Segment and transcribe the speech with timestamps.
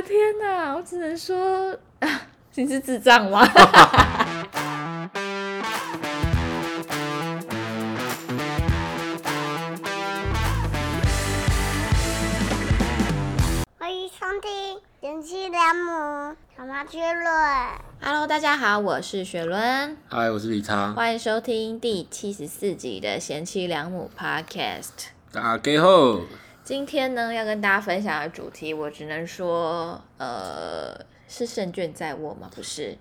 [0.00, 1.76] 的天哪，我只能说，
[2.54, 3.44] 你是智障吗？
[13.76, 17.24] 欢迎收听贤妻良母小妈趣论。
[18.00, 25.08] Hello，大家好，我是雪伦，嗨，我是李昌，欢迎收听第七十四集的贤妻良母 Podcast。
[25.32, 26.20] 大家好。
[26.68, 30.94] 今天呢，要跟大家分享的主题，我只能说，呃，
[31.26, 32.50] 是胜券在握吗？
[32.54, 32.94] 不是，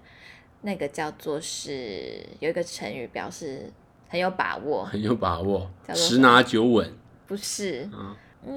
[0.61, 3.69] 那个叫做是有一个成语表示
[4.07, 6.89] 很有把握， 很有把握，叫做十拿九稳，
[7.27, 7.89] 不是，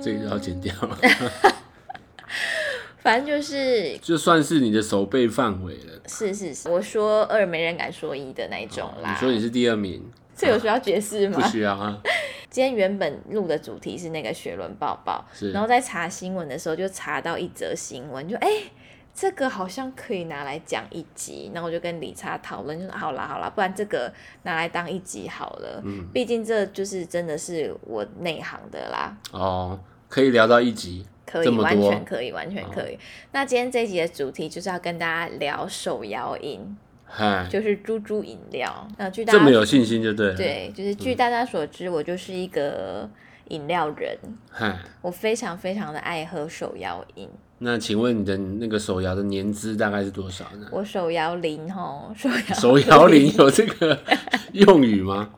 [0.01, 0.73] 这个要剪掉，
[3.03, 6.01] 反正就是就算是你的手背范围了。
[6.07, 9.11] 是是是，我说二没人敢说一的那一种啦。
[9.11, 11.49] 你说你是第二名，这有需要解释吗不？
[11.49, 12.01] 需要啊。
[12.51, 18.49] 今天原本录的主题是那个雪伦抱抱，然后在查新闻的时候就查到一则新闻，就哎、
[19.15, 26.09] 这个好像可以拿来讲一集，然后我就跟理查讨论，就说好啦好啦，不然这个拿来当一集好了，嗯。
[26.13, 32.99] 毕竟这就是真的是我内行的啦，哦，可以聊到一集，可以完全可以完全可以。
[33.31, 36.90] 那今天这一集的主题就是要跟大家聊手摇饮，嗨，
[37.51, 38.89] 就是猪猪饮料。
[38.97, 43.09] 那据大家这么有信心就对了。，对，就是据大家所知，我就是一个
[43.49, 44.17] 饮料人。
[44.51, 50.67] 嗨，我非常非常的爱喝手摇饮，那请问你的那个手摇的年资大概是多少呢？
[50.71, 53.99] 我手摇零吼，手摇手摇铃有这个
[54.53, 55.31] 用语吗？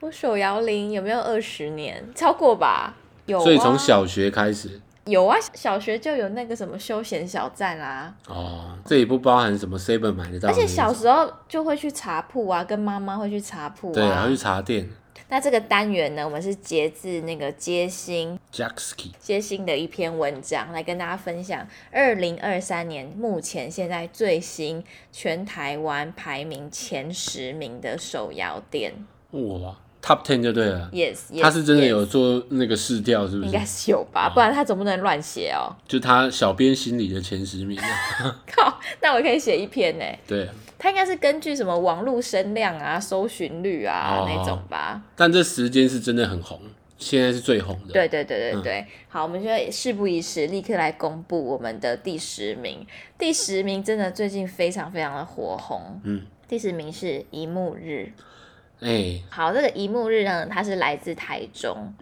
[0.00, 2.04] 我手摇零有没有二十年？
[2.14, 2.96] 超过吧？
[3.26, 14.36] 有、啊，所以从小学开始，有啊，小学就有那个什么休闲小站啦、哦，这也不包含什么 seven 买得到的，而且小时候就会去茶铺啊，跟妈妈会去茶铺对，还啊要去。
[14.36, 14.88] 茶店
[15.28, 28.92] 那这个单元呢，我们是截自那个街心 Jackski，接新的一篇文章，来跟大家分享二零二三年目前现在最新全台湾排名前十名的手摇店。
[29.32, 30.88] 哇，Top Ten 就对了。
[30.92, 33.64] Yes，, yes 他是真的有做那个试调，是不是应该？
[33.66, 35.74] 是有吧，不然他总不能乱写哦。
[35.88, 38.42] 就他小编心里的前十名啊。
[38.46, 40.04] 靠，那我可以写一篇呢。
[40.28, 45.02] 对，他应该是根据什么网络声量啊、搜寻率啊、哦那种吧。
[45.16, 46.60] 但这时间是真的很红，
[46.98, 47.92] 现在是最红的。
[47.92, 52.86] 对对对嗯对对，好，我们现在事不宜迟，立刻来公布我们的第十名。
[53.18, 56.00] 第十名真的最近非常非常的火红。
[56.04, 58.12] 嗯，第十名是一幕日。
[58.80, 61.94] 哎、好，这个一幕日呢，它是来自台中，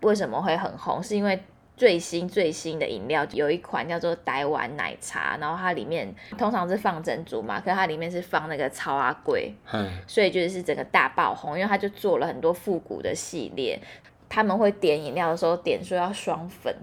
[0.00, 1.02] 为什么会很红？
[1.02, 1.42] 是因为
[1.76, 13.80] 最新最新的饮料有一款叫做台湾奶茶，然后它里面通常是放珍珠嘛，可是它里面是放那个超阿贵，嗨，所以就是整个大爆红，因为它就做了很多复古的系列。
[14.28, 16.74] 他们会点饮料的时候点说要双粉，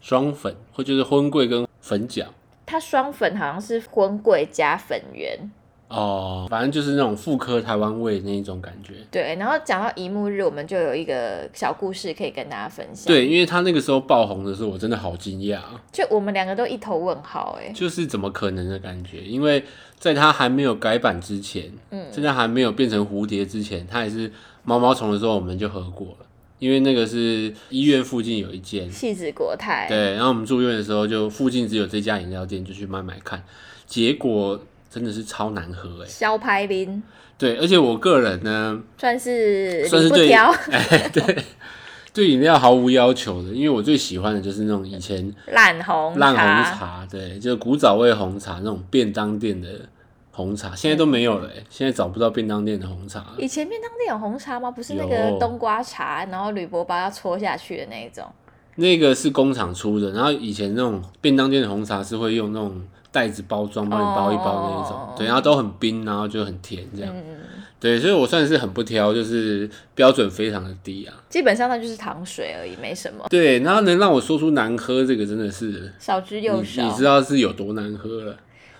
[0.00, 2.26] 双粉或就是荤桂跟粉饺
[2.66, 5.50] 它双粉好像是荤桂加粉圆，
[5.88, 8.94] 哦，反正就是那种妇科台湾味那一种感觉。
[9.10, 9.34] 对。
[9.36, 13.06] 然后讲到一幕日，我们就有一个小故事可以跟大家分享。
[13.06, 19.22] 对，因为他那个时候爆红的时候，我真的好惊讶啊，就我们两个都一头问号哎、就是怎么可能的感觉？
[19.22, 19.64] 因为
[19.98, 24.30] 在他还没有改版之前，嗯现在还没有变成蝴蝶之前，他也是
[24.64, 26.26] 毛毛虫的时候，我们就喝过了。
[26.58, 33.40] 因为那个是医院附近有一间，戏子国泰，对，然后我们住院的时候，就附近只有这家饮料店，就去买买看，
[33.86, 34.60] 结果
[34.90, 36.06] 真的是超难喝哎。
[36.06, 37.02] 肖排林
[37.36, 40.28] 对，而且我个人呢，算是算是对
[41.12, 41.44] 对，
[42.12, 49.68] 对饮料毫无要求的，因为我最喜欢的就是那种以前烂红烂红茶，对，就是古早味红茶那种便当店的
[50.32, 53.24] 红茶，现在都没有了哎，现在找不到便当店的红茶。
[53.38, 54.70] 以前便当店有红茶吗？
[54.70, 58.24] 不是那有个冬瓜茶，然后铝箔包要搓下去的那一种。
[58.74, 62.80] 那个是工厂出的，然后以前那种便当店的红茶是会用那种
[63.10, 67.36] 袋子包装，帮你包一包那一种，哦对，然后都很冰，然后就很甜这样，嗯，
[67.80, 71.14] 对，所以我算是很不挑，就是标准非常的低啊。
[71.28, 76.82] 基本上那就是糖水而已，没什么，对，然后能让我说出难喝，这个真的是少之又少。
[76.82, 78.36] 你知道是有多难喝了。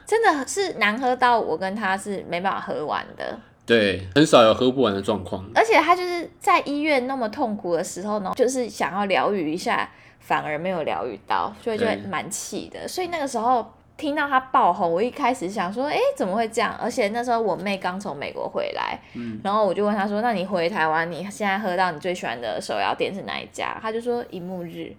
[0.07, 5.45] 真的是难喝到我跟他是没办法喝完的，对，很少有喝不完的状况。
[5.55, 9.91] 而且他就是在医院那么痛苦的时候呢，就是想要疗愈一下，
[10.21, 12.89] 反而没有疗愈到，所以就会蛮气的。
[12.89, 16.75] 所以那个时候听到他爆红，我一开始想说，哎、怎么会这样？
[16.81, 23.77] 而且那时候我妹刚从美国回来，嗯然后我就问她说，那你回台湾，你现在喝到你最喜欢的手摇店是哪一家？
[23.83, 24.95] 她就说一幕日。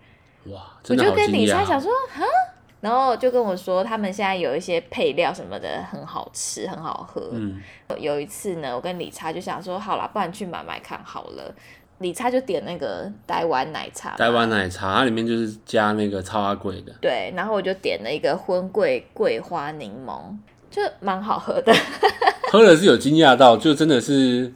[0.45, 1.65] 哇，我就跟李莎讶哦。
[1.65, 2.23] 想说，哈，
[2.81, 7.29] 然后就跟我说，他们现在有一些配料什么的很好吃，很好喝。
[7.31, 7.61] 嗯，
[7.97, 11.53] 有一次呢，我跟李查就想说，好啦，不然去买买看好了。
[11.99, 20.19] 李差就点那个台湾奶茶，台湾奶茶，它里面就是加那个超阿贵的，对，然后我就点了一个荤桂桂花柠檬，
[20.71, 21.73] 就蛮好喝的。
[22.51, 24.51] 喝了是有惊讶到，就真的是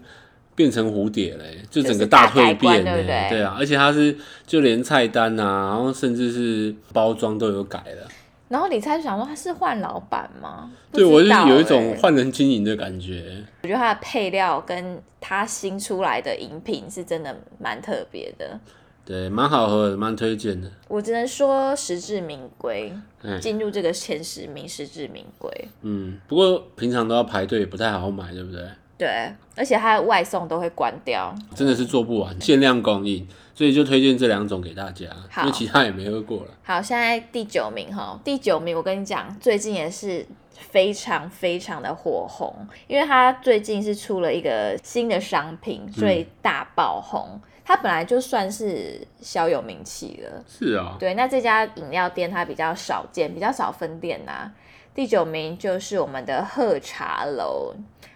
[0.55, 4.17] 变成蝴蝶嘞、就整个大蜕变对不对对啊，而且它是
[4.47, 8.07] 就连菜单啊，然后甚至是包装都有改了。
[8.53, 10.71] 然后李猜就想说他是换老板吗？
[10.91, 13.43] 对，我就有一种欸换人经营的感觉。
[13.63, 18.59] 我觉得它的配料跟它新出来的饮品是真的蛮特别的，
[19.03, 20.69] 对，蛮好喝的，蛮推荐的。
[20.87, 25.49] 我只能说实至名归，哎，进入这个前十名实至名归。
[25.81, 28.63] 嗯，不过平常都要排队，不太好买，对不对？
[28.97, 31.33] 对，而且它的外送都会关掉。
[31.55, 36.51] 真的是做不完，限量供应，所以就推荐这两种给大家，好因为其他也没喝过了。
[36.63, 42.55] 好，现在第九名哈，第九名我跟你讲，最近也是非常非常的火红，
[42.87, 47.41] 因为它最近是出了一个新的商品，所以大爆红。
[47.65, 54.51] 它本来就算是小有名气了，是啊、对，那这家饮料店它比较少见，比较少分店呐、
[54.93, 57.73] 第九名就是我们的鹤茶楼。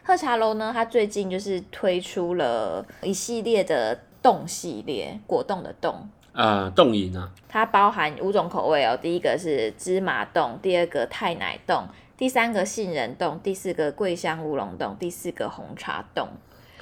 [0.08, 5.94] 喝茶楼呢，它最近就是推出了一系列的冻系列，果冻的冻，
[6.32, 8.98] 啊，冻饮啊，它包含五种口味哦。
[9.02, 11.84] 第一个是芝麻冻，第二个太奶冻，
[12.16, 16.26] 第三个杏仁冻，第四个桂香乌龙冻，第四个红茶冻。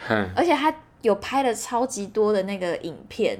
[0.07, 0.71] 哼，而且它
[1.01, 3.39] 有拍了超级多的那个影片，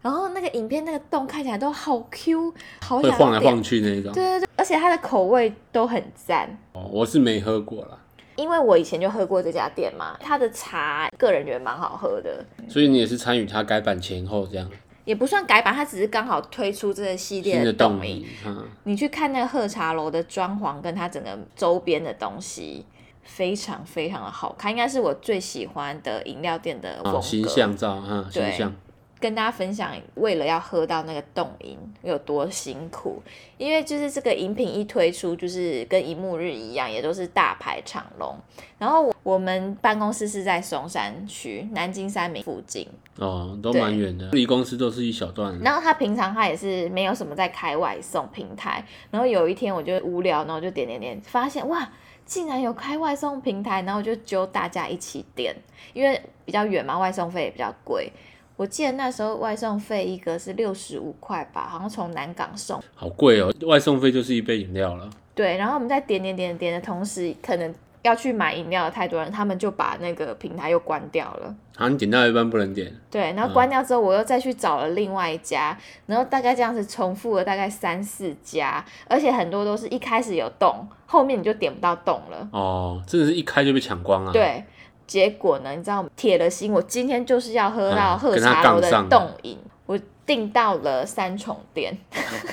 [0.00, 4.14] 然后那个影片那个洞看起来都好 Q，好会想晃来晃去那种。
[4.14, 6.48] 对对对，而且它的口味都很赞。
[6.72, 7.98] 哦，我是没喝过啦，
[8.36, 14.70] 因为我以前就喝过这家店嘛，它的茶个人觉得蛮好喝的，所以你也是参与它改版前后这样？
[15.04, 18.26] 也不算改版，它只是刚好推出这个系列新的动力。
[18.44, 22.84] 嗯，你去看那个喝茶楼的装潢跟它整个周边的东西，
[23.22, 27.18] 非常非常的好看，应该是我最喜欢的饮料店的风格。
[27.18, 28.74] 啊，形象照，哈，对形象，
[29.18, 33.22] 跟大家分享，为了要喝到那个冻饮有多辛苦，
[33.56, 38.36] 因为就是这个饮品一推出，就是跟一幕日一样，也都是大排长龙。
[38.78, 42.86] 然后我我们办公室是在松山区南京三明附近，
[43.18, 45.58] 哦，都对蛮远的，离公司都是一小段。
[45.60, 51.90] 然后他平常他也是没有什么在开外送平台，然后有一天我就无聊，然后就点点点，发现哇，
[52.26, 55.56] 竟然有开外送平台，然后我就揪大家一起点，
[55.94, 58.12] 因为比较远嘛，外送费也比较贵。
[58.56, 62.82] 我记得那时候外送费一个是六十五块吧，好像从南港送。
[62.94, 65.08] 好贵哦，外送费就是一杯饮料了。
[65.34, 71.54] 对，然后我们在点点点点的同时，可能要去买饮料的太多人，他们就把那个平台又关掉了。
[71.76, 75.76] 好，你点到一半不能点，对，然后关掉之后，我又再去找了另外一家，
[76.06, 82.48] 然后大概这样子重复了大概三四家，而且很多都是一开始有洞，后面你就点不到洞了。
[82.52, 84.64] 哦，真的是一开就被抢光了。，对，
[85.06, 91.96] 结果呢，你知道铁了心，我今天就是要喝到喝茶楼的冻饮，我订到了三重店，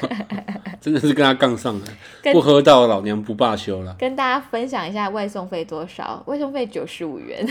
[0.80, 1.88] 真的是跟他杠上了，
[2.32, 3.96] 不喝到老娘不罢休了。
[3.98, 7.48] 跟大家分享一下外送费多少，外送费九十五元。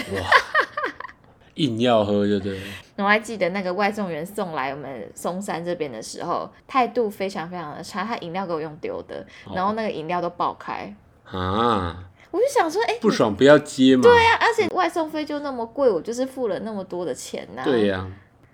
[1.56, 2.64] 硬要喝就对了。
[2.96, 10.94] 我还记得那个外送员送来我们松山这边的时候，态度非常非常的差，他饮料给我用丢的，哦然后那个饮料都爆开，
[11.25, 14.02] 啊，我就想说，哎、不爽不要接嘛。
[14.02, 18.05] 对呀、啊，而且外送费就那么贵，我就是付了那么多的钱呐、对呀、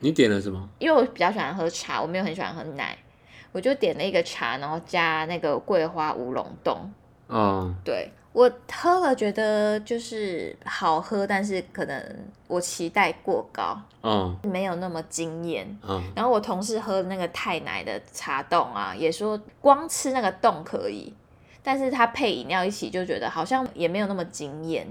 [0.01, 0.69] 你点了什么？
[0.79, 2.99] 因为我比较喜欢喝茶，我没有很喜欢喝奶，
[3.53, 6.77] 我就点了一个茶，然后加那个桂花乌龙冻。
[7.29, 12.03] 哦，对我喝了，觉得就是好喝，但是可能
[12.47, 15.79] 我期待过高，嗯，没有那么惊艳。
[15.83, 21.13] 哦，然后我同事喝那个太奶的茶冻啊，也说光吃那个冻可以，
[21.69, 24.87] 但是它配饮料一起就觉得好像也没有那么惊艳。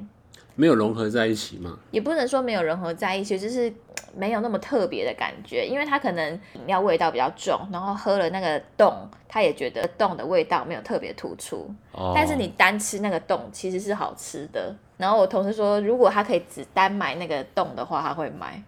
[0.53, 1.75] 没有融合在一起嘛。
[1.89, 3.73] 也不能说没有融合在一起，就是
[4.15, 8.93] 没有那么特别的感觉，因为它可能饮料味道比较重，然后喝了那个冻，
[9.27, 11.67] 他也觉得冻的味道没有特别突出。
[11.93, 14.75] 哦，但是你单吃那个冻其实是好吃的。
[14.97, 18.61] 然后我同事说，如果他可以只单买那个冻的话，他会买。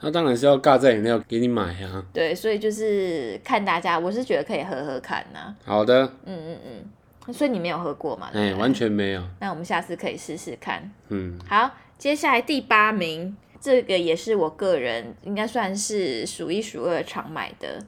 [0.00, 2.04] 那当然是要尬在饮料给你买啊。
[2.12, 6.84] 对，所以就是看大家，我是觉得可以喝喝看呐、好的，嗯嗯嗯。
[7.32, 8.30] 所以你没有喝过嘛？
[8.32, 8.72] 对哎、完。
[8.72, 9.22] 全没有。
[9.40, 10.90] 那我们下次可以试试看。
[11.08, 17.84] 嗯，好，接下来第八名，这个也是我个人应该算是数一数二常买的，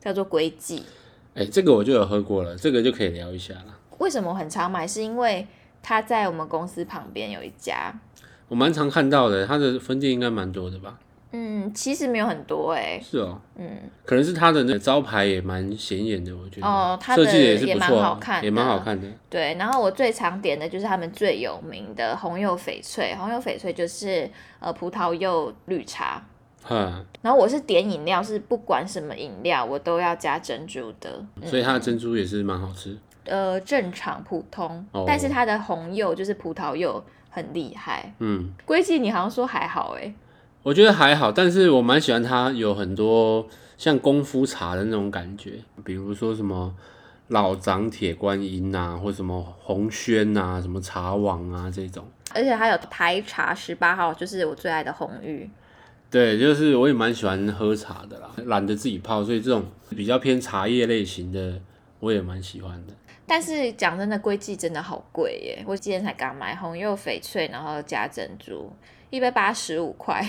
[0.00, 0.84] 叫做龟记。
[1.34, 3.78] 哎、这个我就有喝过了，这个就可以聊一下了。
[3.98, 4.86] 为什么我很常买？
[4.86, 5.46] 是因为
[5.82, 7.92] 它在我们公司旁边有一家，
[8.48, 10.98] 我蛮常看到的，它的分店应该蛮多的吧？
[11.30, 13.68] 嗯，其实没有很多哎、是哦，嗯，
[14.04, 16.66] 可能是它的那个招牌也蛮显眼的，我觉得。
[16.66, 19.06] 哦它的设计也是蛮不错，好看的也蛮好看的。
[19.28, 19.54] 对。
[19.54, 26.22] 然后我最常点的就是他们最有名的红柚翡翠，红柚翡翠就是呃葡萄柚绿茶，
[26.70, 31.22] 嗯，然后我是点饮料，是不管什么饮料我都要加珍珠的。
[31.44, 32.96] 所以它的珍珠也是蛮好吃。
[33.24, 38.14] 呃，正常普通，哦但是它的红柚就是葡萄柚很厉害。
[38.20, 40.14] 嗯，龟记你好像说还好哎、
[40.68, 43.48] 我觉得还好，但是我蛮喜欢它有很多
[43.78, 46.74] 像功夫茶的那种感觉，比如说什么
[47.28, 52.04] 老长铁观音啊，或什么红轩啊，什么茶王啊这种。
[52.34, 55.48] 而且还有台茶十八号，就是我最爱的红玉。
[56.10, 59.64] 对，就是我也蛮喜欢喝茶的啦，懒得自己泡，所以这种
[59.96, 61.58] 比较偏茶叶类型的，
[61.98, 62.92] 我也蛮喜欢的。
[63.26, 65.64] 但是讲真的，龟记真的好贵耶！
[65.66, 68.70] 我今天才刚买红柚翡翠，然后加珍珠，
[69.10, 70.26] 一杯八十五块，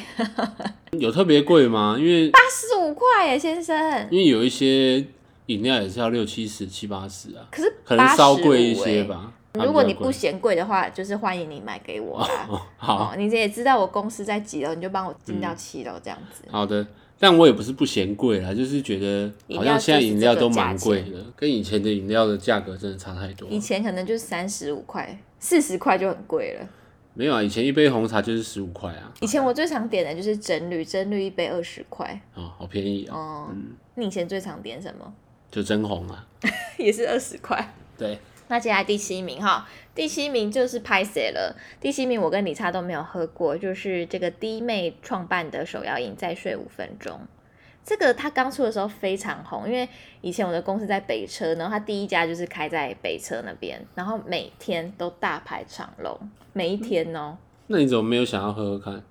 [0.93, 1.95] 有特别贵吗？
[1.99, 4.07] 因为八十五块耶，先生。
[4.09, 5.05] 因为有一些
[5.47, 8.73] 饮料也是要六七十、七八十啊，可是可能稍贵一。
[8.73, 9.33] 些吧。
[9.53, 12.47] 如果你不嫌贵的话，就是欢迎你买给我啦。
[12.47, 16.43] 哦，好哦，你也知道我公司在几楼，你就帮我进到七楼这样子。
[16.49, 16.85] 好的，
[17.19, 23.49] 但我也不是不嫌贵啦，就是觉得好像现在饮料都蛮贵的，跟以前的饮料的价格真的差太多。
[23.49, 26.67] 以前可能就是三十五块、四十块就很贵了。
[27.19, 32.17] 没有啊，以前一杯红茶就是十五块啊，以前我最常点的就是真绿，真绿一杯二十块。
[32.33, 33.49] 哦，好便宜啊，哦，
[33.95, 35.13] 你以前最常点什么？
[35.51, 36.25] 就真红啊。
[36.77, 37.73] 也是二十块。
[37.97, 41.53] 对，那接下来第七名哈，第七名就是拍谁了。
[41.81, 47.19] 第七名我跟李差都没有喝过，就是这个弟妹创办的手摇饮，再睡五分钟。
[47.89, 49.89] 这个它刚出的时候非常红，因为
[50.21, 56.15] 以前我的公司在北车，然后它第一家就是开在北车那边，然后每天都大排长龙，
[56.53, 57.35] 每一天哦。
[57.65, 59.03] 那你怎么没有想要喝喝看？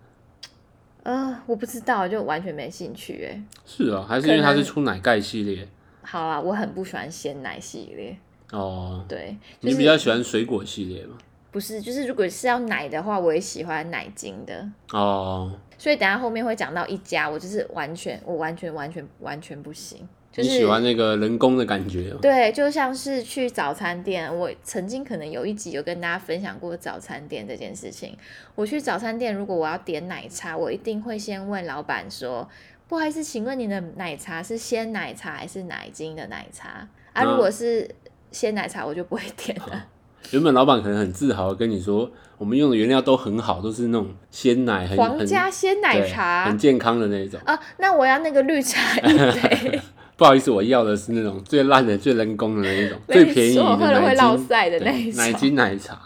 [1.03, 3.43] 呃，我不知道，就完全没兴趣哎。
[3.67, 5.67] 是啊，还是因为它是出奶盖系列
[6.03, 8.17] 好啊，我很不喜欢鲜奶系列，
[8.53, 9.05] 哦？
[9.09, 11.19] 对，就是你比较喜欢水果系列吗？
[11.51, 14.69] 不是，就是如果是要奶的话，我也喜欢奶精的。
[14.93, 20.07] 哦，所以等下后面会讲到一家，我就是完全，我完全完全完全不行。
[20.31, 22.19] 就是、你喜欢那个人工的感觉哦？
[22.21, 28.17] 对，就像是去早餐店，我曾经可能有一集有跟大家分享过早餐店这件事情。
[28.55, 32.49] 我去早餐店，如果我要点奶茶，我一定会先问老板说
[32.87, 37.91] ：“不好意思，请问你的奶茶是鲜奶茶还是奶精的奶茶？”啊，嗯如果是
[38.31, 39.87] 鲜奶茶，我就不会点了。
[40.31, 47.41] 原本老板可能很自豪跟你说，我们用的原料都很好，都是那种鲜奶，很皇家鲜奶茶很健康的那一种。
[47.45, 49.81] 啊，那我要那个绿茶一杯。
[50.17, 55.97] 不好意思，我要的是那种最烂的、最人工的那一种， 最便宜喝了会奶落精腮的那一种奶精奶茶。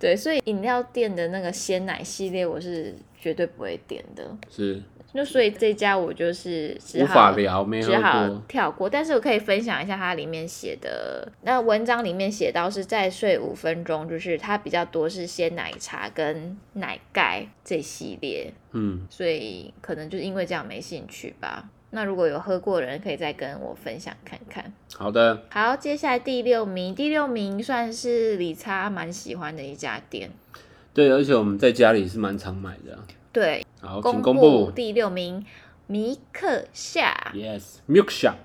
[0.00, 4.24] 对，所以饮料店的那个鲜奶系列，我是绝对不会点的。
[4.50, 4.82] 是
[5.14, 8.42] 就所以这家我就是只无好法聊，没喝只好。
[8.48, 11.30] 跳过，但是我可以分享一下它里面写的。
[11.42, 21.68] 那文章里面写到是再睡五分钟，就是它比较多是鲜奶茶跟奶盖这系列，嗯，所以可能就是因为这样没兴趣吧。
[21.94, 24.72] 那如果有喝过的人，可以再跟我分享看看。
[24.94, 30.30] 好的，好，接下来第六名，第六名算是理查蛮喜欢的一家店。
[30.94, 33.04] 对，而且我们在家里是蛮常买的啊。
[33.30, 34.70] 对，好，请公公布。
[34.70, 35.44] 第六名，
[35.88, 37.32] 米克夏。
[37.34, 38.36] Yes，Milk Shop，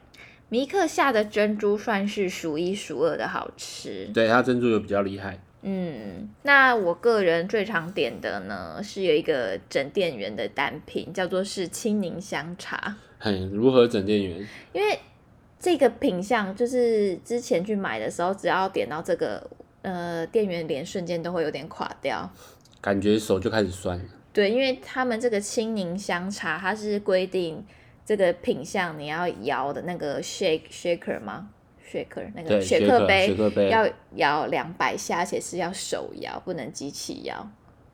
[0.49, 4.09] 米克夏的珍珠算是数一数二的好吃。
[4.13, 5.39] 对它珍珠有比较厉害。
[5.61, 12.95] 嗯，那我个人最常点的呢，是有一个整店员的单品，叫做是青柠香茶。
[13.19, 14.47] 嘿，如何整店员？
[14.73, 14.99] 因为
[15.59, 19.49] 这个品相，就是之前去买的时候，只要点到这个，
[19.81, 22.29] 呃，店员脸瞬间都会有点垮掉。
[22.79, 24.05] 感觉手就开始酸了。
[24.37, 27.65] 对，因为他们这个青柠香茶，它是规定
[28.05, 31.49] 这个品相你要摇的那个 shake shaker 吗
[31.91, 37.49] ？shaker 那个对，雪雪克克杯要摇两百下，而且是要手摇，不能机器摇。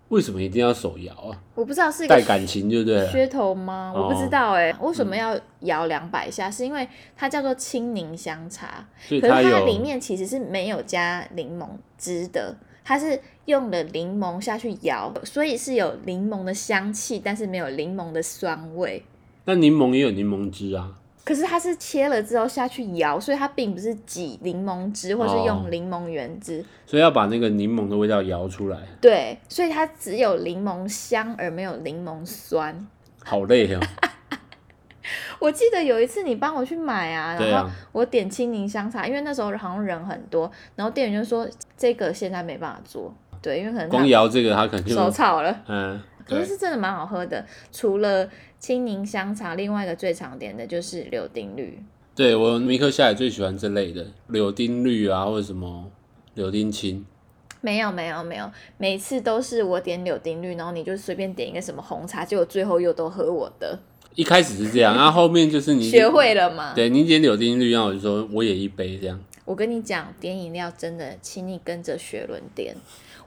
[0.09, 1.41] 为什么一定要手摇啊？
[1.55, 3.09] 我不知道是一感情就对了。
[3.09, 3.93] 噱头吗？
[3.95, 6.51] 我不知哦道哎、为什么要摇两百下？
[6.51, 6.85] 是因为
[7.15, 12.53] 它叫做青柠香茶，可是它有里面其实是没有加柠檬汁的，
[12.83, 19.03] 它是用了柠檬下去摇，所以是有柠檬的香气，但是没有柠檬的酸味。
[19.45, 20.95] 那柠檬也有柠檬汁啊。
[21.25, 32.85] 可是它是切了之后下去摇，所以它并不是挤柠檬汁或是哦用柠檬原汁，所以要把那个柠檬的味道摇出来，对，所以它只有柠檬香而没有柠檬酸。
[33.23, 33.79] 好累哦。
[35.39, 45.63] 我记得有一次你帮我去买啊，然后我点青柠香茶，因为那时候好像人很多，然后店员就说这个现在没办法做，对，因为可能光他摇这个，他可能就手草了。
[45.67, 48.27] 嗯，可是是真的蛮好喝的，除了
[48.59, 51.83] 青柠香茶，另外一个最常点的就是柳丁绿。
[52.15, 55.91] 对我米克夏也最喜欢这类的柳丁绿啊，或者什么
[56.35, 57.05] 柳丁青。
[57.59, 63.79] 没有没有没有，每次都是我点柳丁绿，然后你就随便点一个什么红茶，结果最后又都喝我的，
[64.15, 66.73] 一开始是这样，然后后面就是你学会了嘛？
[66.73, 69.19] 对你点柳丁绿，然后我就说我也一杯这样。
[69.45, 72.75] 我跟你讲，点饮料真的，请你跟着学伦点。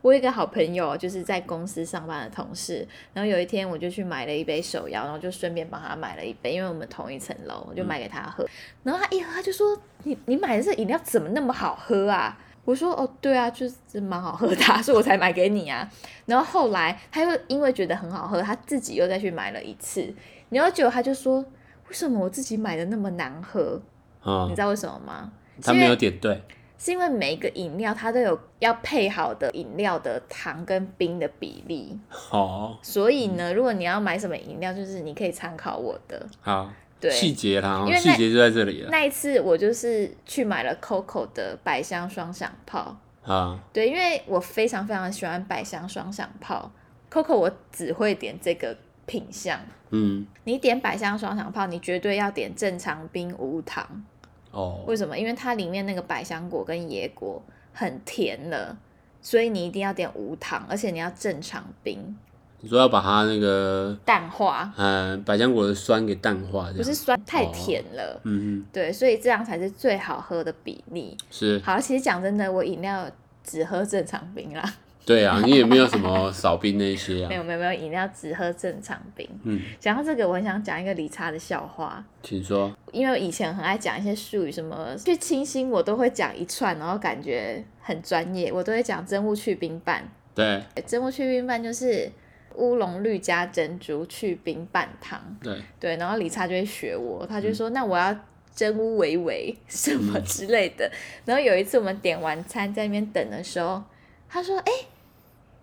[0.02, 8.48] 我有一个好朋友，就是在公司上班的同事，然后有一天我就去买了一杯手摇，然后就顺便帮他买了一杯，因为我们同一层楼，我就买给他喝。
[8.84, 15.90] 然后他一喝，他就说：“你你买的这饮料怎么那么好喝啊？”我说：“哦，对啊，就是蛮好喝的啊， 所以我才买给你啊。”
[16.26, 20.14] 然后后来他又因为觉得很好喝，他自己又再去买了一次。
[20.50, 21.40] 然后结果他就说
[21.88, 23.80] ：“为什么我自己买的那么难喝？
[24.20, 25.32] 啊你，知道为什么吗？
[25.62, 26.42] 他没有点对，
[26.76, 31.98] 是因为每一个饮料它都有要配好的饮料的糖跟冰的比例，
[32.30, 36.26] 哦，所以呢，如果你要买什么饮料，就是你可以参考我的。
[36.40, 43.60] 好，对，细节啦，因为那细节就在这里了那一次我就是去买了 COCO 的百香双响炮，啊。
[43.72, 46.72] 对，因为我非常非常喜欢百香双响炮
[47.10, 49.60] ，COCO 我只会点这个品相。
[49.90, 54.04] 嗯，你点百香双响炮，你绝对要点正常冰无糖。
[54.50, 55.18] 哦，为什么？
[55.18, 58.76] 因为它里面那个百香果跟野果很甜了，
[59.20, 62.16] 所以你一定要点无糖，而且你要正常冰，
[62.60, 68.20] 你说要把它那个淡化，嗯百香果的酸给淡化，不是酸太甜了。
[68.24, 71.16] 嗯嗯对，所以这样才是最好喝的比例。
[71.30, 73.08] 是，好，其实讲真的，我饮料
[73.44, 79.28] 只喝正常冰啦，对啊，你也没有什么少冰那些啊， 没有没有没有，饮料只喝正常冰。
[79.44, 90.02] 嗯，讲到这个，我很想讲一个理查的笑话，请说，因为我以前很爱讲一些术语，什么去清新，我都会讲一串，然后感觉很专业，我都会讲真物去冰拌。
[90.34, 90.60] 对。
[90.84, 92.10] 真物去冰拌就是
[92.56, 98.16] 乌龙绿加珍珠去冰拌汤，对，对，然后理查就会学我，他就说、那我要
[98.54, 100.90] 真乌维维什么之类的。
[101.24, 103.82] 然后有一次我们点完餐在那边等的时候，
[104.28, 104.72] 他说：“哎、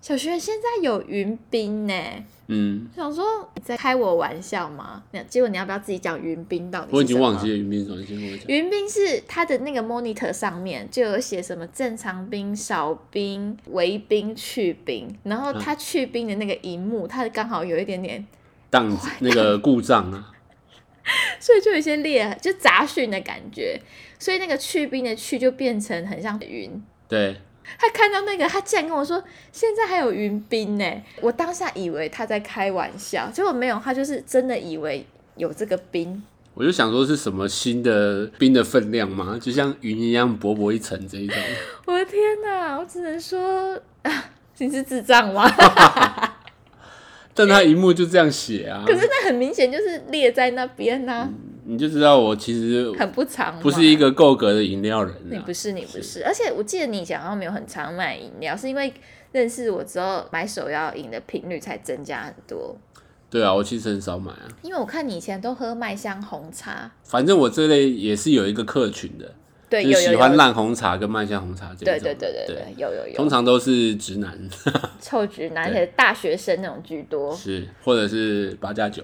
[0.04, 1.94] 小学现在有云冰呢。”
[2.48, 3.24] 嗯，想说
[3.56, 5.02] 你在开我玩笑吗？
[5.12, 6.90] 那结果你要不要自己讲云冰到底？
[6.92, 7.50] 我已经忘记。
[7.50, 8.38] 了云冰是什么。
[8.48, 18.28] 云冰是它的那个 monitor 上面就有写什么正常冰、少冰、微冰、去冰，然后它去冰的那个荧幕，它刚好有一点点，
[18.70, 20.34] 档那个故障啊，
[21.40, 23.80] 所以就有一些裂，就杂讯的感觉，
[24.20, 26.84] 所以那个去冰的去就变成很像云。
[27.08, 27.38] 对，
[27.80, 30.86] 他看到那个，他竟然跟我说现在还有云冰呢，
[31.22, 36.22] 我当下以为他在开玩笑，结果没有，他就是真的以为有这个冰。
[36.56, 41.36] 我就想说是什么新的冰的分量吗，就像云一样薄薄一层这一种。
[41.86, 44.26] 我的天哪，我只能说，啊
[44.60, 45.50] 你是智障吗？
[47.34, 51.28] 但他荧幕就这样写啊，可是那很明显就是列在那边呐、
[51.66, 53.60] 你就知道我其实很不常。
[53.60, 55.54] 不是一个够格的饮料人啊你不。
[55.54, 56.24] 是，你不是。
[56.24, 58.94] 而且我记得你讲到没有很常买饮料，是因为
[59.32, 62.76] 认识我之后买手摇饮的频率才增加很多。
[63.30, 69.34] 对啊，我其实很少买啊，因为我看你以前都喝麦香红茶，反正我这类也是有一个客群的，
[69.68, 72.04] 对，就是喜欢烂红茶跟麦香红茶这对种。
[72.04, 74.38] 对对对对，有有有，通常都是直男，
[75.02, 77.36] 臭直男， 而且大学生那种居多。
[77.36, 79.02] 是或者是八加九，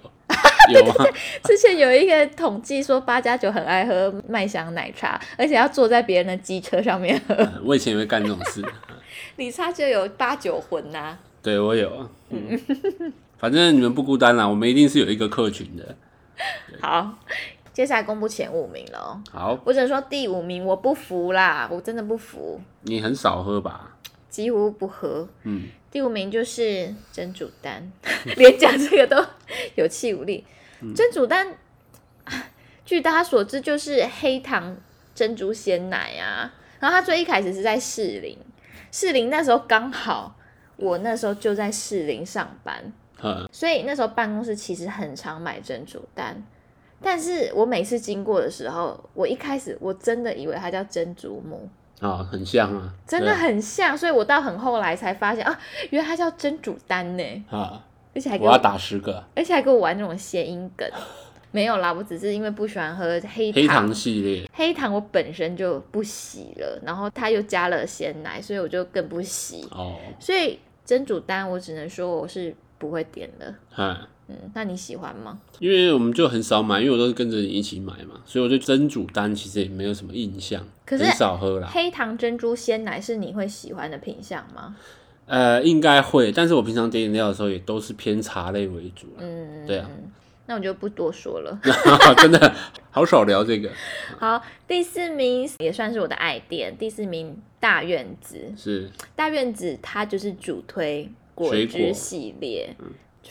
[0.74, 1.06] 有啊，
[1.44, 7.48] 之前有一个统计说，八加九很爱喝麦香奶茶，而且要坐在别人的机车上面喝。
[7.64, 8.64] 我以前也会干这种事，
[9.38, 12.60] 你差就有八九魂呐、对我有啊，嗯，
[13.38, 15.96] 反正你们不孤单啦，我们一定是有一个客群的。
[16.82, 17.18] 好，
[17.74, 19.22] 接下来公布前五名了哦。
[19.32, 23.96] 好，我只能说第五名我不服啦，我真的不服，你很少喝吧？
[24.30, 25.28] 几乎不喝。
[25.44, 27.92] 嗯，第五名就是珍珠丹，
[28.38, 29.26] 连讲这个都
[29.76, 30.46] 有气无力。
[30.96, 31.56] 真煮丹，
[32.86, 34.78] 据大家所知就是黑糖
[35.14, 36.54] 珍珠鲜奶啊。
[36.80, 38.38] 然后它最一开始是在士林，
[38.92, 40.36] 士林那时候刚好
[40.78, 46.42] 我那时候就在士林上班，嗯，所以那时候办公室其实很常买珍珠丹。
[47.02, 57.84] 但是我每次经过的时候，我一开始我真的以为它叫珍珠母，啊，很像啊，真的很像，所以我到很后来才发现啊，原来它叫真煮丹呢，啊，
[58.20, 60.86] 而且还给我我要打十个而且还给我玩那种谐音梗。
[61.52, 69.66] 没有啦，我只是因为不喜欢喝黑黑糖系列，黑糖我本身就不喜了，然后它又加了鲜奶，所以我就更不喜。
[69.72, 73.56] 哦，所以真煮丹我只能说我是不会点的。
[73.78, 75.40] 嗯，嗯，那你喜欢吗？
[75.58, 81.68] 因为我们就很少买，因为我都是跟着你一起买嘛，所以我对真煮丹其实也没有什么印象，可是很少喝啦。
[81.74, 84.76] 黑糖珍珠鲜奶是你会喜欢的品相吗？
[85.30, 89.20] 呃，应该会，但是我平常点饮料的时候也都是偏茶类为主啦。
[89.20, 89.88] 嗯，对啊，
[90.48, 91.60] 那我就不多说了。
[92.18, 92.52] 真的
[92.90, 93.70] 好少聊这个。
[94.18, 102.76] 好，第四名也算是我的爱店，第四名大院子，是大院子它就是主推果汁系列，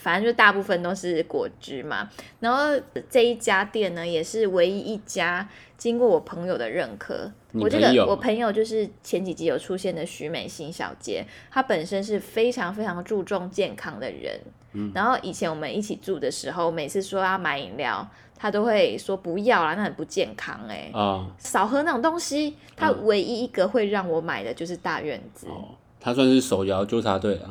[0.01, 2.09] 反正就大部分都是果汁嘛。
[2.41, 7.31] 然后这一家店呢，也是唯一一家经过我朋友的认可。
[7.53, 14.41] 你我这个我朋友就是前几集有出现的徐美心小姐，她本身是非常非常注重健康的人。
[14.73, 22.55] 嗯然后以前我们一起住的时候，每次说要买饮料，她都会说不要啦，那很不健康哎、啊少喝那种东西。
[22.77, 25.47] 她嗯唯一一个会让我买的就是大院子。
[25.49, 27.51] 哦，他算是手摇纠察队啊，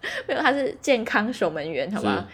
[0.28, 2.26] 没有，他是健康守门员，好吧？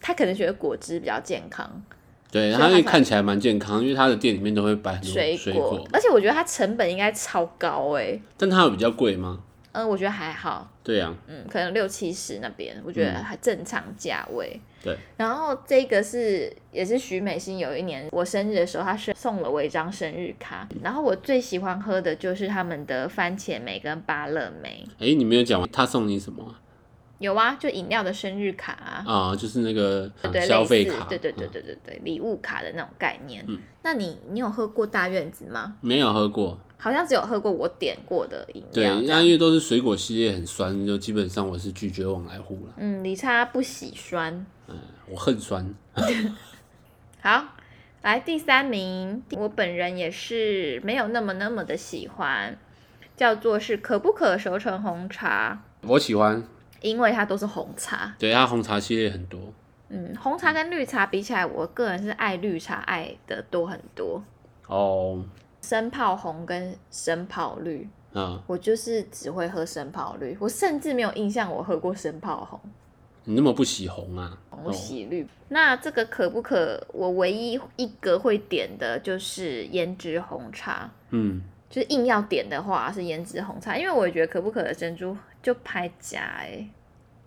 [0.00, 1.82] 他可能觉得果汁比较健康，
[2.30, 9.40] 对，他会看起来蛮健康，因为他的店里面都会摆很多水水果，而且我觉得它成本应该超高哎、但它有比较贵吗？
[9.72, 14.60] 嗯，我觉得还好，对啊，嗯，可能六七十那边，我觉得还正常价位。
[14.82, 26.60] 对，然后这个是也是徐美心有一年我生日的时候，她是送了我一张生日卡，然后我最喜欢喝的就是他们的番茄梅跟芭乐梅，哎、你没有讲完，他送你什么啊？
[27.24, 29.04] 有啊，就饮料的生日卡啊。
[29.06, 30.10] 啊就是那个
[30.46, 33.44] 消费卡，对对对嗯对对对，礼物卡的那种概念。
[33.82, 35.76] 那你你有喝过大院子吗？
[35.80, 36.58] 没有喝过。
[36.76, 39.02] 好像只有喝过我点过的饮，料这样。
[39.06, 42.74] 那因为都是水果系列很酸，就基本上我是拒绝往来户了。
[42.76, 44.46] 嗯，李差不喜酸。
[44.68, 45.74] 嗯我恨酸，
[47.20, 47.44] 好，
[48.02, 52.58] 来第三名，我本人也是没有那么那么的喜欢，
[53.16, 56.42] 叫做是可不可熟成红茶，我喜欢。
[56.84, 58.14] 因为它都是红茶。
[58.18, 59.40] 对，它红茶系列很多。
[59.88, 64.22] 嗯，红茶跟绿茶比起来，我个人是爱绿茶爱的多很多。
[64.66, 65.24] 哦，
[65.62, 72.60] 生泡红跟生泡绿，啊，我就是只会喝生泡绿，我甚至没有印象我喝过生泡红。
[73.24, 74.36] 你那么不喜红啊？
[74.62, 75.26] 我喜绿。
[75.48, 76.86] 那这个可不可？
[76.92, 86.66] 我唯一一个会点的就是胭脂红茶，嗯，就是硬要点的话是胭脂红茶，因为我觉得可不可的珍珠就拍假哎、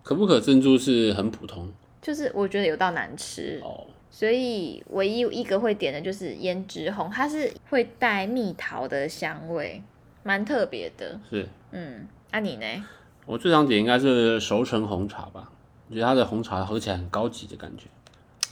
[0.02, 1.70] 可不可珍珠是很普通
[2.02, 3.86] 就是我觉得有到难吃，哦。
[4.10, 9.80] 所以唯一一个会点的就是胭脂红，它是会带蜜桃的香味，
[10.24, 11.20] 蛮特别的。
[11.30, 12.84] 是嗯，那、你呢？
[13.26, 15.52] 我最常点应该是熟成红茶吧，
[15.88, 17.84] 我觉得它的红茶喝起来很高级的感觉。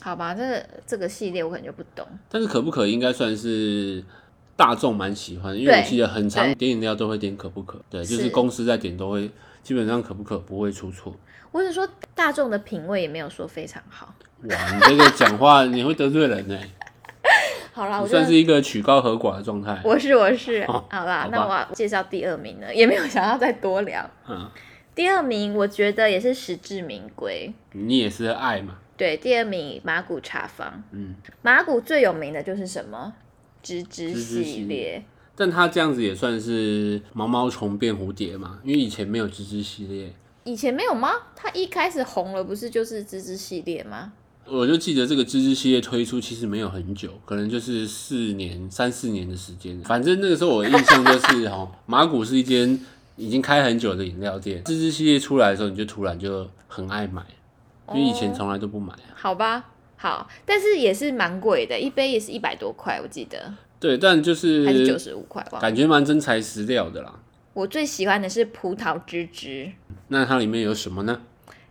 [0.00, 2.06] 好吧，这个这个系列我可能就不懂。
[2.28, 4.04] 但是可不可应该算是
[4.56, 6.54] 大众蛮喜欢，因为我记得很常对。
[6.54, 8.22] 点饮料都会点可不可，对，就是。
[8.22, 9.30] 是公司在点都会，
[9.62, 11.14] 基本上可不可不会出错。
[11.52, 14.14] 我只是说大众的品味也没有说非常好。
[14.44, 16.58] 哇，你这个讲话你会得罪人呢，
[17.72, 19.80] 好啦，我算是一个曲高和寡的状态。
[19.84, 24.08] 我是我是，哦好啦，好那我要介绍第二名了，也没有想要再多聊。
[24.28, 24.50] 嗯，
[24.94, 33.12] 第二名我觉得也是实至名归，你也是爱嘛，对，第二名马古茶坊，嗯，马古最有名的就是什么？
[33.66, 41.10] 芝芝系系列，但它这样子也算是毛毛虫变蝴蝶嘛，因为以前没有芝芝系列，以前没有吗？
[41.34, 44.12] 它一开始红了，不是就是芝芝系列吗？
[44.48, 49.82] 我就记得这个芝芝系列推出其实没有很久，可能就是四年、三四年的时间。
[49.82, 52.80] 反正那个时候我的印象就是，哦，马古是一间
[53.16, 57.26] 已经开很久的饮料店，芝芝系列出来的时候，你就突然就很爱买，
[57.92, 59.10] 因为以前从来都不买啊。
[59.16, 59.64] 好吧，
[59.96, 65.58] 好，但是也是蛮贵的，一杯也是一百多块，我记得对，但就是还是九十五块吧。
[65.58, 67.14] 感觉蛮真材实料的啦。
[67.54, 69.72] 我最喜欢的是葡萄汁汁。
[70.08, 71.20] 那它里面有什么呢？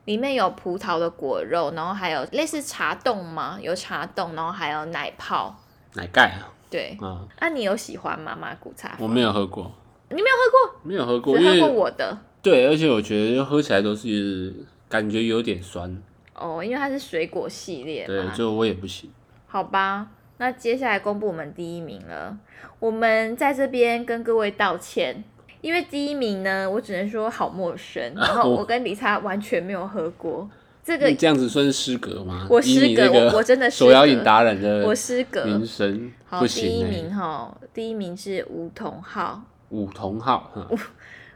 [0.05, 3.57] 里面有葡萄的果肉，然后还有类似茶冻吗？
[3.61, 5.55] 有茶冻，然后还有奶泡。
[5.93, 8.37] 奶盖啊，对，啊，啊，你有喜欢吗？
[8.39, 9.71] 马古茶我没有喝过，
[10.09, 14.53] 你没有喝过没有喝过，过，只喝过我的对，而且我觉得喝起来都是
[14.87, 15.99] 感觉有点酸，
[16.35, 19.09] 哦，因为它是水果系列对，就我也不行。
[19.47, 22.37] 好吧，那接下来公布我们第一名了。
[22.79, 25.23] 我们在这边跟各位道歉，
[25.61, 30.49] 因为第一名呢，我只能说好陌生，然后 我我跟李查完全没有喝过
[30.83, 32.45] 这个你，这样子算是失格吗？
[32.49, 35.45] 我失格，我我真的手摇饮达人的我失格。
[35.45, 37.15] 名声好，不第一名哎。
[37.15, 40.77] 哈，第一名是梧桐号，五同号，嗯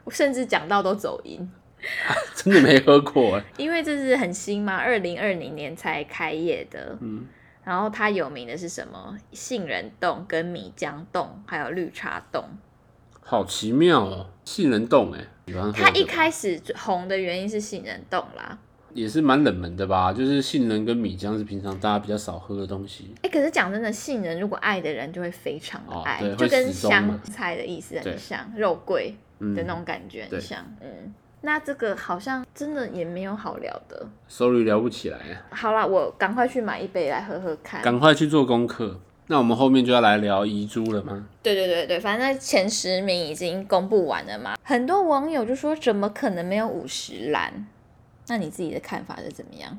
[0.04, 1.50] 我 甚至讲到都走音，
[2.34, 3.44] 真的没喝过哎。
[3.56, 6.96] 因为这是很新嘛，二零二零年才开业的。
[7.00, 7.26] 嗯，
[7.64, 9.16] 然后它有名的是什么？
[9.32, 12.44] 杏仁冻、跟米浆冻，还有绿茶冻。
[13.22, 15.24] 好奇妙哦，杏仁冻哎，
[15.72, 18.58] 它一开始红的原因是杏仁冻啦，
[18.92, 20.12] 也是蛮冷门的吧？
[20.12, 23.14] 就是杏仁跟米浆是平常大家比较少喝的东西。
[23.22, 30.66] 哎，可是讲真的，杏仁如果爱的人就会非常的哦爱，就跟香菜的意思很像，肉桂嗯的那种感觉很对像。
[30.80, 34.06] 嗯，那这个好像真的也没有好聊的。
[34.28, 37.80] ，sorry 聊不起来啊，好啦，我赶快去买一杯来喝喝看。
[37.82, 39.00] 赶快去做功课。
[39.28, 41.24] 那我们后面就要来聊遗珠了吗？
[41.40, 47.66] 对对对对，反正前十名已经公布完了嘛，很多网友就说怎么可能没有五十岚？
[48.26, 49.78] 那你自己的看法是怎么样？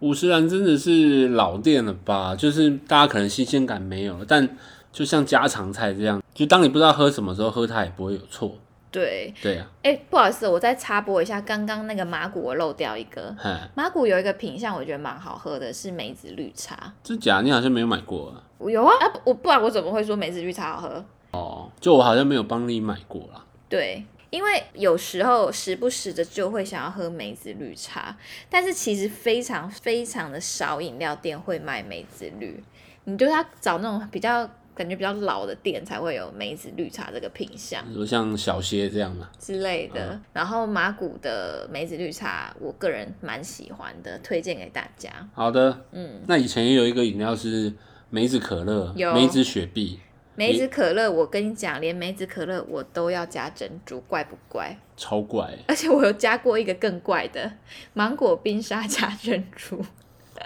[0.00, 2.36] 五十岚真的是老店了吧？
[2.36, 4.46] 就是大家可能新鲜感没有了，但
[4.92, 8.54] 就像家常菜这样，就当你不知道喝什么时候喝它也不会有错。
[8.92, 16.92] 对，对啊，哎，不好意思，我再插播一下，刚刚那个马古我漏掉一个，嗨，马古有一个品相我觉得蛮好喝的，是梅子绿茶。
[17.02, 18.44] 真假你好像没有买过啊？
[18.58, 21.04] 我有啊，啊我不然我怎么会说梅子绿茶好喝？
[21.32, 23.42] 哦，就我好像没有帮你买过啦。
[23.70, 28.14] 对，因为有时候时不时的就会想要喝梅子绿茶，
[28.50, 32.62] 但是其实非常非常的少饮料店会卖梅子绿，
[33.04, 40.20] 你就要找那种比较感觉比较老的店才会有梅子绿茶这个品相比如像小歇这样嘛，之类的。
[40.32, 45.10] 然后马古的梅子绿茶，我个人蛮喜欢的，推荐给大家。
[45.34, 47.72] 好的，嗯，那以前也有一个饮料是
[48.10, 50.00] 梅子可乐有、梅子雪碧，
[50.34, 54.76] 梅子可乐，我跟你讲，连梅子可乐我都要加珍珠，怪不怪？
[54.96, 57.50] 超怪欸、而且我有加过一个更怪的
[57.92, 59.84] 芒果冰沙加珍珠。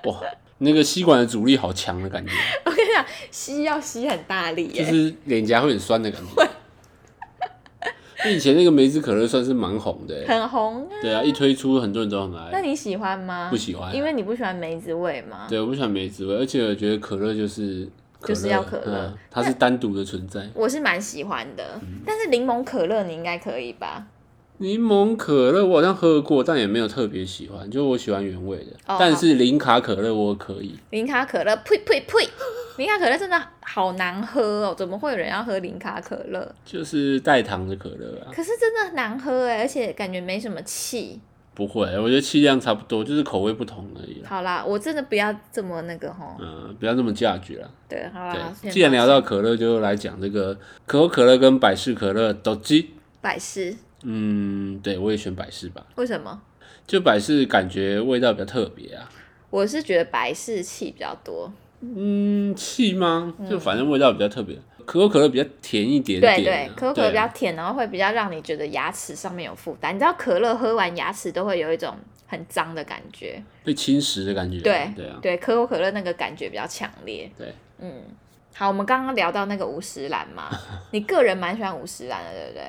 [0.05, 0.21] 哇，
[0.59, 2.33] 那个吸管的阻力好强的感觉，
[2.64, 4.85] 我跟你讲，吸要吸很大力耶。
[4.85, 6.49] 就是脸颊会很酸的感觉。
[8.25, 10.88] 那以前那个梅子可乐算是蛮红的欸，很红啊。
[11.03, 12.49] 对啊，一推出很多人都很爱。
[12.51, 13.49] 那你喜欢吗？
[13.51, 15.47] 不喜欢啊因为你不喜欢梅子味吗？
[15.49, 17.87] 对，我不喜欢梅子味，而且我觉得可乐就是
[18.19, 20.49] 可就是要可乐嗯它是单独的存在。
[20.55, 24.07] 我是蛮喜欢的，嗯但是柠檬可乐你应该可以吧？
[24.59, 28.73] 柠檬可乐我好像喝过，但也没有特别喜欢，就我喜欢原味的。
[28.87, 32.29] 哦但是零卡可乐我可以，零卡可乐，呸呸呸！
[32.79, 36.55] 零卡可乐真的好难喝哦，怎么会有人要喝零卡可乐？
[36.64, 41.21] 就是代糖的可乐啊，可是真的很难喝哎，而且感觉没什么气。
[41.55, 44.29] 不会，我觉得气量差不多，就是口味不同而已啦。
[44.29, 46.37] 好啦，我真的不要这么那个吼。
[46.38, 47.69] 嗯，不要这么价值啦。
[47.88, 48.55] 对，好啦。
[48.61, 52.90] 对，既然聊到可乐，就来讲这个可口可乐跟百事可乐斗鸡。
[53.23, 53.75] 百事，
[54.09, 56.40] 嗯，对我也选百事吧，为什么？
[56.87, 59.11] 就百事感觉味道比较特别啊。
[59.51, 61.53] 我是觉得百事气比较多。
[61.81, 63.35] 嗯，气吗？
[63.51, 64.57] 就反正味道比较特别。
[64.85, 69.92] 可口可乐比较甜一点点、啊，对对，可口可乐比较甜，然后会比较让你觉得牙齿上面有负担。
[69.92, 71.97] 你知道可乐喝完牙齿都会有一种
[72.29, 73.42] 很脏的感觉。
[73.64, 74.61] 被侵蚀的感觉。
[74.61, 77.29] 对对啊，对，可口可乐那个感觉比较强烈。
[77.37, 78.01] 对，嗯，
[78.55, 80.49] 好，我们刚刚聊到那个五十岚嘛，
[80.92, 82.64] 你个人蛮喜欢五十岚的，对不对？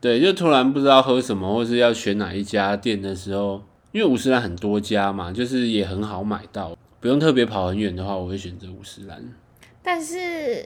[0.00, 9.20] 对，就突然不知道喝什么，或是要选哪一家店的时候，因为五十岚很多家嘛，就是也很好买到，不用特别跑很远的话，我会选择五十岚。
[9.82, 10.64] 但是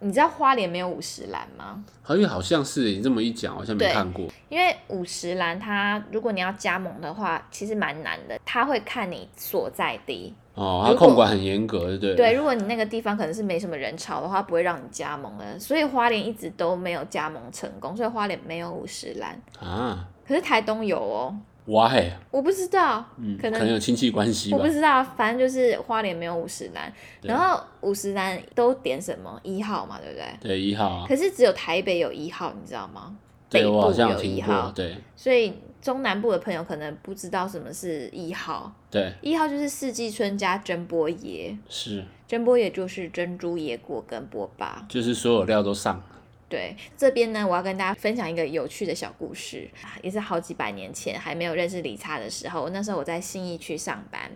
[0.00, 1.82] 你知道花莲没有五十岚吗？
[2.02, 4.28] 好像好像是你这么一讲，好像没看过。
[4.50, 10.34] 因为五十岚它如果你要加盟的话，其实蛮难的，它会看你所在地。
[10.54, 12.14] 哦，它控管很严格，对不对？
[12.14, 15.58] 对，如果你那个地方可能是没什么人潮的话，不会让你加盟的。
[15.58, 19.40] 所以花莲一直都没有加盟成功，所以花莲没有五十岚。
[19.60, 21.36] 啊，可是台东有哦
[21.66, 24.68] ，Why？，我不知道，嗯，可能可能有亲戚关系吧我不。
[24.70, 26.92] 知道，反正就是花莲没有五十岚。
[27.22, 30.26] 然后五十岚都点什么一号嘛，对不对？
[30.40, 33.16] 对，一号啊，可是只有台北有一号，你知道吗？
[33.50, 35.52] 北部对我好像有有一听过号，，对所以
[35.84, 38.72] 中南部的朋友可能不知道什么是一号。
[38.90, 44.86] 对一号就是四季春加珍波椰，是，珍波椰就是珍珠椰果跟波霸。
[44.88, 46.02] 就是所有料都上。
[46.48, 49.68] 对，这边呢，我要跟大家分享一个有趣的小故事，
[50.00, 54.30] 也是好几百年前还没有认识理查的时候，那时候我在信义区上班，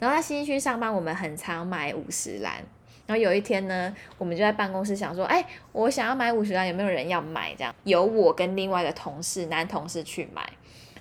[0.00, 2.64] 然后在信义区上班，我们很常买五十岚。
[3.06, 7.54] 然后有一天呢，我们就在办公室想说，哎，我想要买五十岚，有没有人要买？
[7.56, 10.48] 这样，有我跟另外一个同事，男同事去买。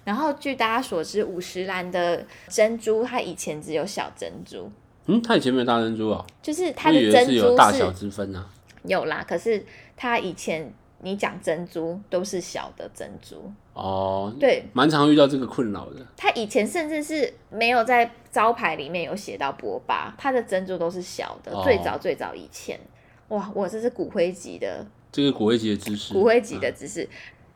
[0.10, 4.67] 然后据大家所知，五十岚的珍珠，它以前只有小珍珠，
[5.06, 8.50] 嗯，它以前没有大珍珠啊，就是它的珍珠有大小之分啊。
[8.86, 9.63] 有啦，可是
[9.95, 16.04] 它以前你讲珍珠都是小的珍珠，哦，对，蛮常遇到这个困扰的。
[16.17, 21.62] 它以前甚至是没有在招牌里面有写到波霸，它的珍珠都是小的，哦。
[21.63, 22.80] 最早最早以前，
[23.28, 27.08] 哇，我这是骨灰级的这个骨灰级的知识，骨灰级的知识，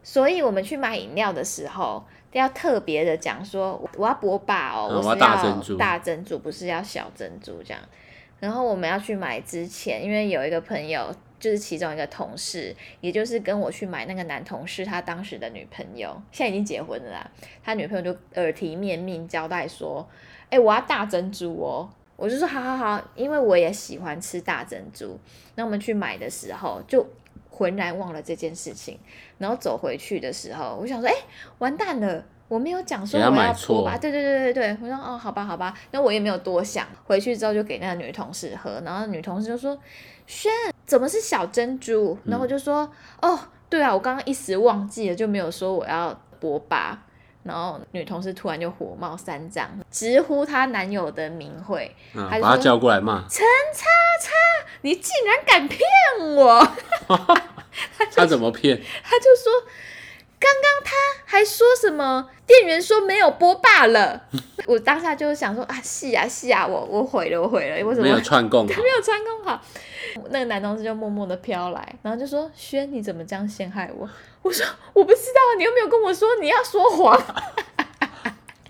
[0.04, 2.06] 所以我们去买饮料的时候。
[2.38, 7.82] 要特别的讲说，我要波霸哦，嗯我是大珍珠大珍珠，不是要小珍珠这样。
[8.40, 17.32] 然后我们要去买之前，因为有一个朋友，就是其中一个同事，也就是跟我去买那个男同事他当时的女朋友，现在已经结婚了啦。
[17.64, 20.06] 他女朋友就耳提面命交代说
[20.50, 25.18] ：“哎、我要大珍珠哦。”我就说：“好好好，因为我也喜欢吃大珍珠。”
[25.56, 27.06] 那我们去买的时候就
[27.54, 28.98] 浑然忘了这件事情，
[29.38, 31.14] 然后走回去的时候，我想说：“哎、
[31.60, 33.98] 完蛋了！”我没有讲说我要买错剥吧？
[33.98, 39.78] 对对对对对，我说哦，好吧好吧，那我也没有多想，回去之后就给那个女同事喝，然后女同事就说
[40.28, 40.52] ：“轩，
[40.86, 43.40] 怎么是小珍珠？”然后我就说：“哦，
[43.70, 47.06] 对啊，我刚刚一时忘记了，就没有说我要播吧。”
[47.44, 53.86] 然后女同事突然就火冒三丈，直呼她男友的名讳，把他说叫过来骂，陈叉
[54.22, 54.32] 叉，
[54.82, 55.80] 你竟然敢骗
[56.36, 56.68] 我！
[58.16, 58.82] 他怎么骗？
[59.04, 59.52] 他就说，
[60.44, 60.92] 刚刚他
[61.26, 62.30] 还说什么？
[62.46, 64.24] 店员说没有波霸了。
[64.68, 69.62] 我当下就想说啊，是啊是啊，我我毁了我毁了，为什么没有串供他 没，有串供好？
[70.30, 74.08] 那个男同事就默默的飘来，然后就说：“轩，你怎么这样陷害我？”
[74.44, 77.18] 我说：“我不知道，你又没有跟我说你要说谎。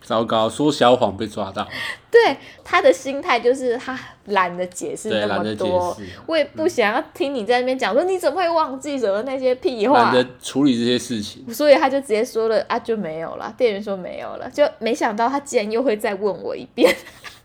[0.03, 1.67] 糟糕，说小谎被抓到，”
[2.11, 10.03] 对他的心态就是他懒得解释对，那么懒得解多，我也不想要听你在那边讲说你怎么会忘记什么那些屁话。
[10.03, 11.51] 懒，得处理这些事情。
[11.53, 16.95] 所以他就直接说了啊就没有了，店员说没有了，就没想到他竟然又会再问我一遍，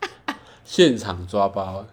[0.63, 1.83] 现场抓包，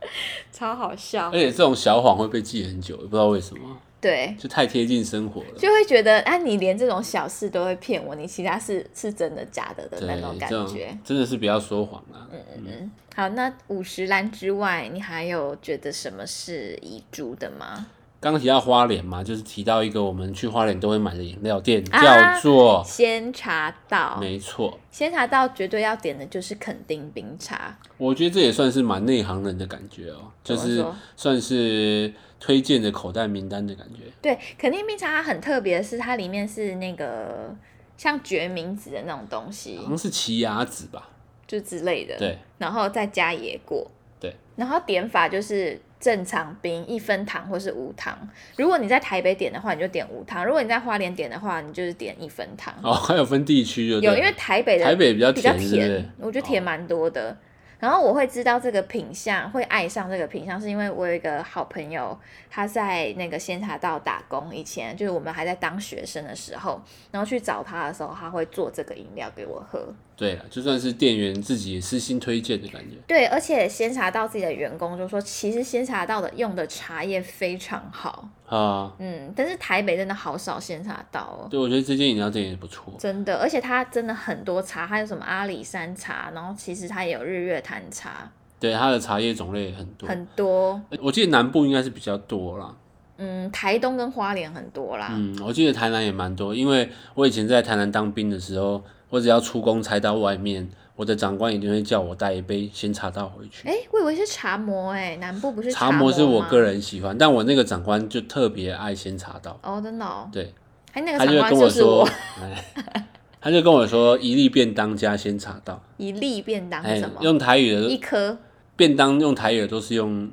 [0.52, 1.29] 超好笑。
[1.29, 1.33] 而。
[1.33, 3.76] 且这种小谎会被记很久，也不知道为什么，
[4.07, 5.59] 对，就太贴近生活了。
[5.59, 10.97] 就会觉得啊你连这种小事都会骗我，你其他事是真的假的的对那种，感觉。
[11.05, 12.29] 真的是不要说谎啊。
[12.33, 17.87] 嗯嗯嗯，好，那五十岚之外，你还有觉得什么是遗珠的吗？
[18.19, 27.77] 刚刚提到花莲嘛，就是提到一个我们去花莲都会买的饮料店，啊叫做，仙茶道，没错，仙茶道绝对要点的就是垦丁冰茶。
[27.99, 34.03] 我觉得这也算是蛮内行人的感觉哦、就是算是推荐的口袋名单的感觉。
[34.20, 37.55] 对，肯定冰茶它很特别的是，它里面是那个
[37.96, 41.11] 像决明子的那种东西好，像是奇亚籽吧？
[41.46, 42.16] 就之类的。
[42.18, 43.90] 对，然后再加野果。
[44.18, 48.18] 对，然后点法就是正常冰一分糖或是无糖。
[48.57, 52.75] 如果你在台北点的话，你就点无糖；如果你在花莲点的话，你就是点一分糖。
[52.83, 56.11] 哦，还有分地区就有，因为台北的台北比较比较甜？
[56.18, 57.37] 我觉得甜蛮多的。
[57.78, 62.18] 然后我会知道这个品相，会爱上这个品相，是因为我有一个好朋友，
[62.50, 69.94] 他在那个仙茶道打工，以前就是我们还在当学生的时候，然后去找他的时候，他会做这个饮料给我喝。
[70.16, 72.96] 对了，就算是店员自己也私心推荐的感觉。
[73.07, 81.48] 对，而且仙茶道自己的员工就说，其实仙茶道的用的茶叶非常好，啊，嗯，但是台北真的好少仙茶道哦。
[81.50, 82.94] 对，我觉得这间饮料店也不错。
[82.98, 90.09] 真的，而且它真的很多茶，还有什么阿里山茶，然后其实它也有日月潭茶，对，它的茶叶种类也很多。
[90.09, 90.81] 很多。
[91.02, 92.74] 我记得南部应该是比较多啦。
[93.18, 95.09] 嗯，台东跟花莲很多啦。
[95.11, 103.69] 嗯，我记得台南也蛮多，因为我以前在台南当兵的时候，我只要出公差到外面，我的长官一定会叫我带一杯鲜茶道回去。
[103.69, 106.49] 哎、我以为是茶魔哎、南部不是茶魔魔是我吗？
[106.49, 110.53] 个人喜欢，但我那个长官就特别爱鲜茶道，哦，真的哦，对，
[110.92, 112.09] 哎，那个他就长官跟我说就是我，
[112.42, 113.07] 哎，
[113.40, 118.38] 他就跟我说一粒便当加鲜茶道，一粒便当是哎什么？，用台语的一颗。
[118.75, 120.31] 便当用台语的都是用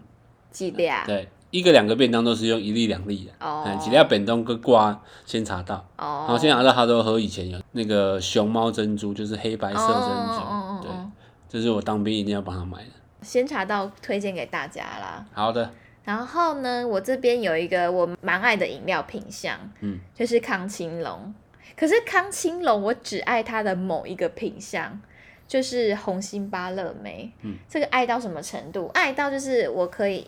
[0.52, 1.06] 几两？
[1.06, 11.12] 对，一个两个便当都是用一粒两粒的，哦哎，几粒便当跟挂鲜茶道，然后哦，鲜茶道他都喝以前有那个熊猫珍珠，就是黑白色珍珠，哦哦哦对哦，
[11.48, 12.90] 这是我当兵一定要帮他买的。
[13.22, 15.24] 先查到推荐给大家啦。
[15.32, 15.70] 好的，
[16.04, 21.32] 然后呢，我这边有一个我蛮爱的饮料品相，嗯，就是康青龙。
[21.78, 25.00] 可是康青龙，我只爱它的某一个品相，
[25.48, 27.32] 就是红心芭乐梅。
[27.44, 28.90] 嗯，这个爱到什么程度？
[28.96, 30.28] 爱到就是我可以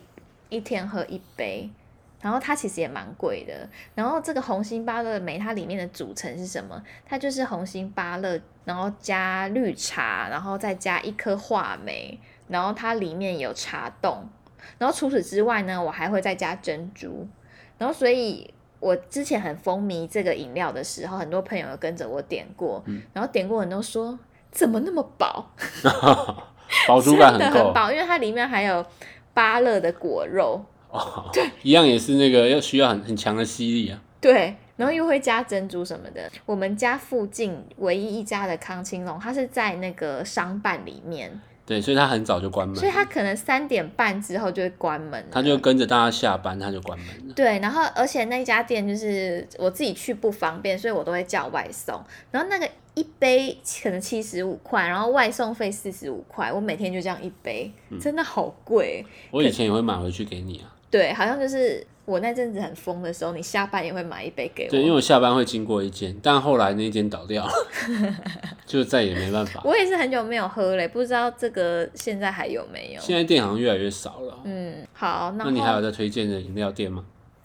[0.49, 1.69] 一天喝一杯，
[2.21, 3.67] 然后它其实也蛮贵的。
[3.93, 6.81] 然后这个红心芭乐梅，它里面的组成是什么？
[7.05, 14.23] 它就是红心芭乐，然后加绿茶，然后再加一颗话梅，然后它里面有茶冻。
[14.77, 17.27] 然后除此之外呢，我还会再加珍珠。
[17.77, 24.17] 然后所以，我之前很风靡这个饮料的时候，很多朋友有跟着我点过，嗯然后点过人都说
[24.51, 25.51] 怎么那么饱，
[26.87, 28.83] 饱足感很够很饱，因为它里面还有
[29.35, 34.01] 芭乐的果肉，哦，对一样也是那个要需要很很强的吸力啊。
[34.21, 36.31] 对，然后又会加珍珠什么的。
[36.45, 45.27] 我们家附近唯一一家的康青龙，它是在那个商办里面，对，所以他很早就关门所以，他可能三点半之后就会关门了。
[45.31, 47.33] 他就跟着大家下班，他就关门了。
[47.33, 51.99] 对，然后而且那家店就是我自己去不方便，所以我都会叫外送。
[52.29, 59.03] 然后那个一杯可能七十五块，然后外送费四十五块，我每天就这样一杯，嗯真的好贵。
[59.31, 64.69] 我以前也会买回去给你啊，对，好像就是我那阵子很疯的时候，你下班也会买一杯给我。
[64.69, 67.51] 对，因为我下班会经过一间，但后来那间倒掉了，
[68.65, 69.61] 就再也没办法。
[69.65, 73.01] 我也是很久没有喝嘞，不知道这个现在还有没有。
[73.01, 74.37] 现在店好像越来越少了。
[74.43, 77.03] 嗯，好，那你还有在推荐的饮料店吗？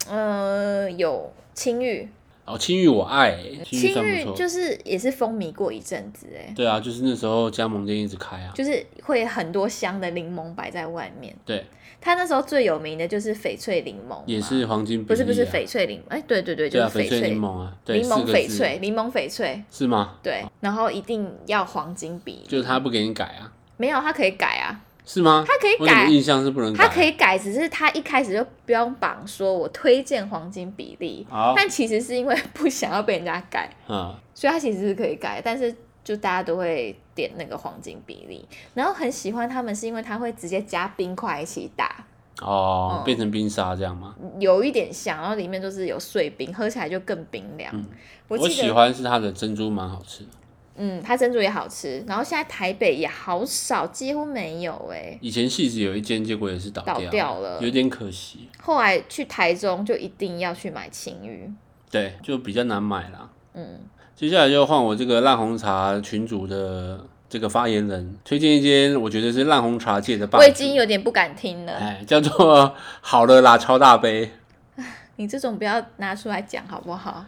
[0.08, 2.08] 呃有青玉，
[2.44, 4.24] 哦，青玉我爱、欸，青玉。
[4.34, 8.52] 就是也是风靡过一阵子哎，对啊，就是那时候加盟店一直开啊。
[8.54, 11.34] 就是会很多香的柠檬摆在外面。
[11.44, 11.64] 对，
[12.00, 15.04] 它那时候最有名的就是翡翠柠檬，也是黄金、啊。
[15.06, 17.20] 不是不是翡翠柠，哎、对对对，就对啊，翡是翡翠。
[17.20, 20.14] 翠柠檬啊，对，柠檬翡翠，柠檬翡翠，是吗？
[20.22, 25.44] 对，然后一定要黄金比例，就是他不给你改啊，没有，他可以改啊，是吗？
[25.46, 26.86] 他可以改我怎么印象是不能改？
[26.86, 35.74] 它可以改，只是他一开始就标榜说我推荐黄金比例，好，但其实是因为不想要被人家改，嗯，所以他其实是可以改，但是
[36.10, 38.44] 就大家都会点那个黄金比例，
[38.74, 42.04] 然后很喜欢他们是因为他会直接加冰块一起打，
[42.42, 44.16] 哦，嗯变成冰沙这样吗？
[44.40, 47.72] 有一点像，然后里面都是有碎冰，喝起来就更冰凉。
[48.26, 50.30] 我我喜欢是它的珍珠蛮好吃的，
[50.74, 58.48] 嗯，它珍珠也好吃，然后现在台北也好少，几乎没有哎、以前戏子有一间，结果也是倒倒掉掉了有点可惜。
[58.60, 61.48] 后来去台中就一定要去买青鱼，
[61.88, 63.30] 对，就比较难买啦。
[63.54, 63.78] 嗯，
[64.20, 74.30] 接下来就换我这个烂红茶群主的这个发言人，推荐一间我觉得是烂红茶界的霸主，我已经有点不敢听了，哎，叫做好了啦超大杯，
[75.16, 77.24] 你这种不要拿出来讲好不好？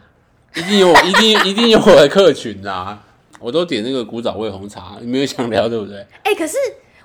[0.55, 3.01] 一定有我， 一定一定有我的客群啦。
[3.39, 6.05] 我都点那个古早味红茶，你没有想聊对不对？
[6.23, 6.55] 哎、可是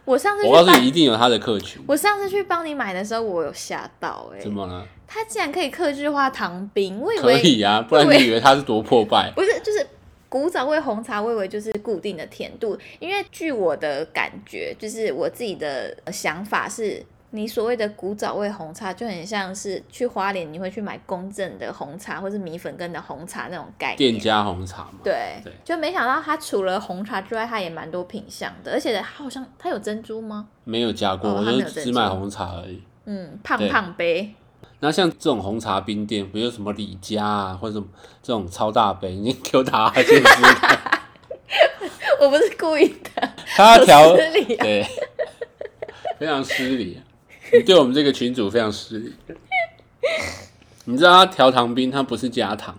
[0.05, 1.83] 我上次去我告诉你，一定有他的客群。
[1.89, 4.85] 我上次去帮你买的时候，我有吓到哎、怎么了？
[5.09, 9.33] 它竟然可以克制化糖冰，我以可为以啊，不然你以为它是多破败？
[9.35, 9.85] 不是，就是
[10.29, 23.97] 古早味红茶，我以为就是固定的甜度，因为据我的感觉，就是我自己的想法是，你所谓的古早味红茶，就很像是去花莲你会去买公正的红茶，或是米粉羹的红茶那种概念。
[23.97, 24.99] 店家红茶嘛。
[25.03, 30.49] 对对就没想到它除了红茶之外，它也蛮多品相的，而且它好像它有珍珠吗？
[30.65, 32.83] 没有加过，哦我就只买红茶而已。
[33.07, 34.35] 嗯，胖胖杯，
[34.81, 37.87] 那像这种红茶冰店，比如什么李家啊，或者什么
[38.23, 41.01] 这种超大杯，你给我打哈欠试试看。
[42.21, 44.87] 我不是故意的，他调对，
[46.19, 47.01] 非常失礼，
[47.53, 49.15] 你对我们这个群主非常失礼。
[50.85, 52.77] 你知道他调糖冰，他不是加糖，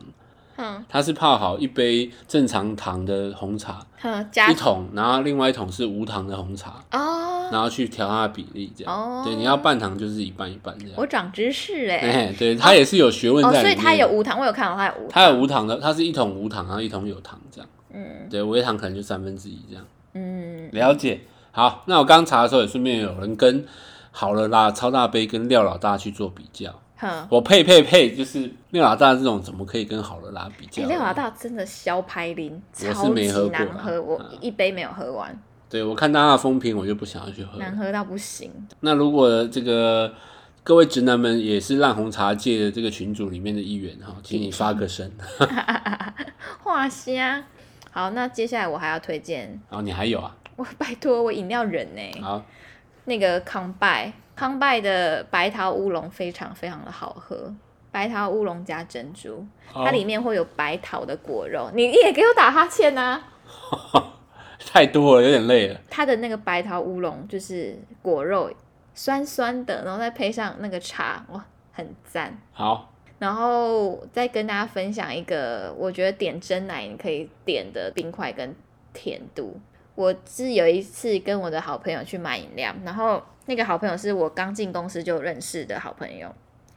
[0.58, 8.94] 嗯他是泡好一杯正常糖的红茶，一桶，然后另外一桶是无糖的红茶，哦，然后去调它的比例，这样。
[8.94, 10.94] 哦对，你要半糖就是一半一半这样。
[10.96, 13.76] 我长知识哎、哎， 对，它也是有学问哦，在里面。
[13.76, 15.10] 所以它有无糖，我有看到它有无糖。
[15.10, 17.70] 它有无糖的，它是一桶无糖，然后一桶有糖这样。
[17.92, 19.84] 嗯对，微糖可能就三分之一这样。
[20.14, 21.22] 嗯，了解。
[21.52, 23.66] 好，那我刚查的时候也顺便有人跟
[24.12, 26.74] 好了啦超大杯跟廖老大去做比较。
[27.00, 30.88] 哼，我配配配，就是廖老大这种怎么可以跟好了啦比较？
[30.88, 35.38] 六老大真的消拍零，超级难喝，我嗯一杯没有喝完，
[35.70, 37.58] 对我看大家的风评，我就不想要去喝。
[37.58, 38.52] 难喝到不行。
[38.82, 40.14] 那如果这个
[40.64, 45.10] 各位直男们也是烂红茶界的这个群组里面的一员哈，请你发个声。
[46.64, 47.44] 画虾。
[47.92, 50.36] 好，那接下来我还要推荐，哦你还有啊？
[50.56, 52.46] 我拜托我饮料人呢、好，
[53.06, 57.54] 那个康拜，康拜的白桃乌龙非常非常的好喝，
[57.92, 61.70] 白桃乌龙加珍珠，它里面会有白桃的果肉。
[61.74, 63.22] 你也给我打哈欠啊！
[64.72, 65.78] 太多了，有点累了。
[65.90, 68.50] 它的那个白桃乌龙就是果肉
[68.96, 72.40] 酸酸的，然后再配上那个茶，哇，很赞。
[72.54, 78.56] 好，然后再跟大家分享一个，我觉得点真奶你可以点的冰块跟
[78.94, 79.60] 甜度。
[79.96, 86.32] 我是有一次跟我的好朋友去买饮料，然后那个好朋友是我刚进公司就认识的好朋友。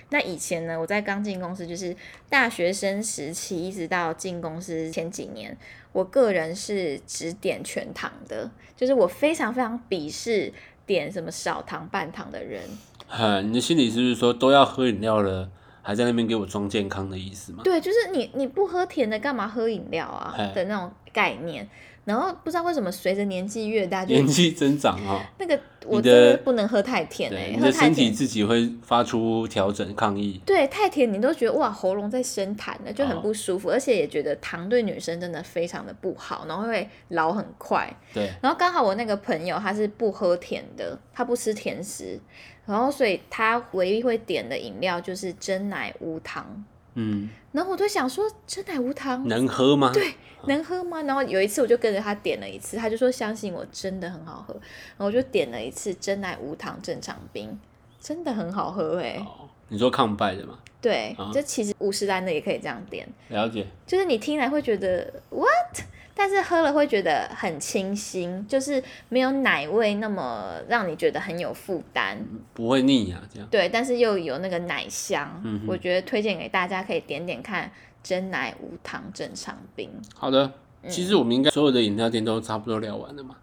[0.09, 1.95] 那以前呢，我在刚进公司，就是
[2.31, 5.55] 大学生时期，一直到进公司前几年，
[5.93, 10.51] 我个人是只点全糖的，就是我非常非常鄙视
[10.87, 12.62] 点什么少糖、半糖的人。
[13.09, 15.51] 嗯，你的心里是不是说都要喝饮料了，
[15.83, 17.61] 还在那边给我装健康的意思吗？
[17.62, 21.68] 对，就是你你不喝甜的，干嘛喝饮料啊嘿的那种概念。
[22.05, 28.13] 然后不知道为什么随着年纪越大，就年纪增长哈、那个我你的真的不能喝太甜哎、身体甜。
[28.13, 30.41] 自己会发出调整抗议。
[30.45, 37.89] 对，太甜你都觉得哇喉咙在生痰了，就很哦不舒服，而且也觉得糖对女生真的非常的不好，然后会老很快。
[38.13, 42.19] 对，然后刚好我那个朋友他是不喝甜的，他不吃甜食，
[42.67, 46.65] 然后所以他唯一会点的饮料就是真奶无糖。
[46.95, 49.90] 嗯，然后我就想说，真奶无糖能喝吗？
[49.93, 50.14] 对，
[50.47, 51.03] 能喝吗？
[51.03, 54.55] 然后有一次我就跟着他点了一次，他就说相信我，真的很好喝。
[54.55, 57.59] 然后我就点了一次真奶无糖正常冰，
[58.01, 60.59] 真的很好喝哎、哦，你说抗败的吗？
[60.80, 63.66] 对啊，这其实五十单的也可以这样点，了解。
[63.86, 72.19] 就是你听来会觉得 what，但是喝了会觉得很清新，就是没有奶味那么让你觉得很有负担。
[72.55, 73.49] 不会腻啊，这样。
[73.51, 77.71] 对，但是又有那个奶香，嗯我觉得推荐给大家可以点点看
[78.03, 79.91] 真奶无糖正常冰。
[80.15, 80.53] 好的，
[80.83, 83.37] 嗯其实我们应该所有的饮料店都差不多聊完了嘛。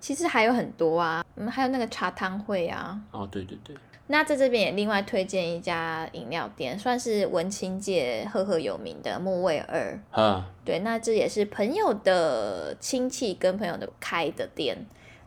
[0.00, 3.00] 其实还有很多啊，嗯，还有那个茶汤会啊。
[3.10, 3.74] 哦，对对对，
[4.06, 9.98] 那在这边也另外推荐一家饮料店，算是文青界赫赫有名的木卫二。
[10.10, 14.76] 啊，对，那这也是朋友的亲戚跟朋友的开的店，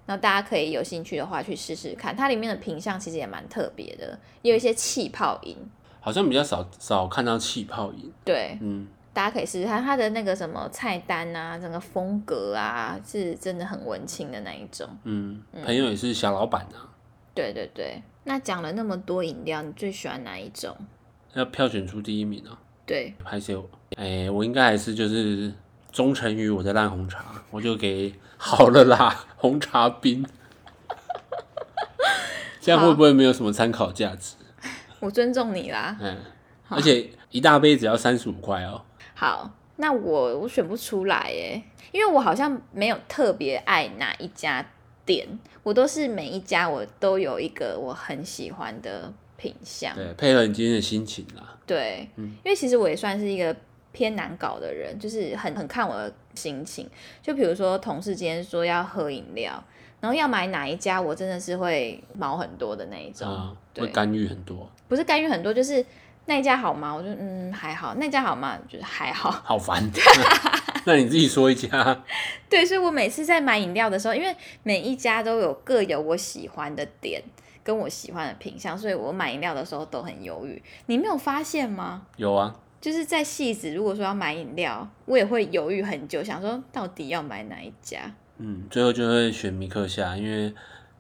[0.06, 2.16] 那大家可以有兴趣的话去试试看。
[2.16, 5.58] 它里面的品相其实也蛮特别的，也有一些气泡饮。
[6.00, 8.14] 好像比较少少看到气泡饮。
[8.24, 14.88] 对，嗯，大家可以试试看它的那个什么菜单啊，整个风格啊，是真的很文青的那一种。
[15.04, 16.88] 嗯，朋友也是小老板啊，
[17.34, 20.76] 对对对，那讲了那么多饮料，你最喜欢哪一种？
[21.34, 22.60] 要票选出第一名啊。
[22.86, 25.54] 对，还是有，哎、我应该还是就是
[25.94, 30.26] 忠诚于我的烂红茶，我就给好了啦，红茶冰。
[32.60, 34.36] 这样会不会没有什么参考价值？
[35.00, 35.96] 我尊重你啦。
[36.02, 36.18] 嗯，
[36.68, 38.84] 而且一大杯只要三十五块哦。
[39.16, 41.64] 好，那我我选不出来耶，
[41.94, 44.66] 因为我好像没有特别爱哪一家
[45.08, 45.28] 店，
[45.64, 49.96] 我都是每一家我都有一个我很喜欢的品相。
[49.96, 51.56] 对，配合你今天的心情啦。
[51.66, 53.56] 对，嗯因为其实我也算是一个
[53.92, 56.88] 偏难搞的人，就是很很看我的心情。
[57.24, 59.64] 就比如说同事今天说要喝饮料，
[60.02, 63.28] 然后要买哪一家，我真的是会毛很多的那一种。
[63.28, 63.56] 啊，
[63.94, 65.84] 干预很多，不是干预很多，就是
[66.26, 66.94] 那一家好吗？
[66.94, 68.58] 我就嗯还好，那家好吗？
[68.70, 69.32] 就是还好。
[69.32, 69.82] 好烦。
[70.88, 72.02] 那你自己说一家，
[72.50, 74.34] 对，所以我每次在买饮料的时候，因为
[74.64, 77.22] 每一家都有各有我喜欢的点
[77.62, 80.64] 跟我喜欢的品相，所以我买饮料的时候都很犹豫。
[80.86, 82.04] 你没有发现吗？
[82.16, 88.10] 有啊，就是在戏子，如果说要买饮料，我也会犹豫很久，想说到底要买哪一家。
[88.38, 90.54] 嗯，最后就会选米克夏，因为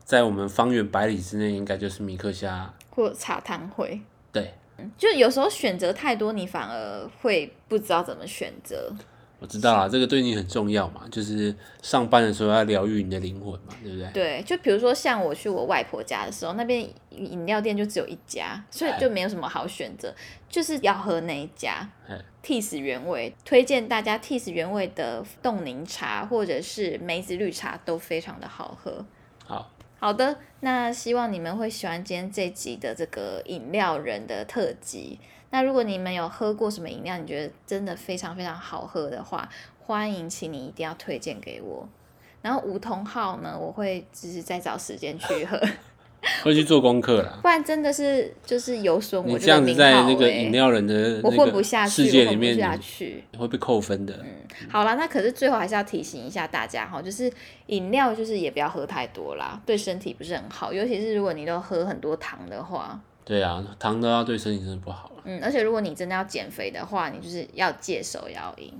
[0.03, 2.73] 在我们方圆百里之内，应该就是米克夏。
[2.89, 4.01] 或茶汤会，
[4.33, 4.53] 对，
[4.97, 8.93] 就有时候选择太多，你反而会不知道怎么选择。
[9.39, 14.09] 我知道啦，这个对你很重要嘛，就是上班的时候要疗愈你的灵魂嘛，对不对？
[14.11, 20.11] 对，就比如说像我去我外婆家的时候，那边饮料店就只有一家，所以就没有什么好选择，
[20.49, 22.17] 就是要喝那一家哎。
[22.43, 29.05] Teas 原味，推荐大家 Teas 原味的冻柠茶或者是梅子绿茶都非常的好喝。
[29.45, 29.69] 好，
[29.99, 35.19] 好的，那希望你们会喜欢今天这集的这个饮料人的特辑。
[35.49, 39.47] 那如果你们有喝过什么饮料，你觉得真的非常非常好喝的话，
[39.79, 41.87] 欢迎请你一定要推荐给我。
[42.41, 45.59] 然后梧桐号呢，我会只是再找时间去喝，
[46.43, 47.39] 会去做功课啦。
[47.41, 53.23] 不然真的是就是有损我你这样子在那个欸饮料人的 我混不下去，世界里面，下去。
[53.31, 54.13] 你会被扣分的。
[54.21, 54.27] 嗯
[54.69, 57.31] 好啦，那可是最后还是要提醒一下大家哈，就是
[57.67, 65.21] 饮料就是也不要喝太多啦，对身体不是很好，尤其是如果你都喝很多糖的话，对啊，糖都要对身体真的不好了。
[65.25, 68.73] 嗯，而且如果你真的要减肥的话，你就是要戒手摇饮。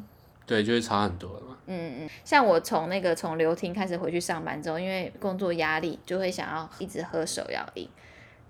[0.45, 1.57] 对，就会差很多了嘛。
[1.65, 7.89] 嗯嗯，像我从那个从流厅开始回去上班之后，因为工作压力，就会想要一直喝手摇饮，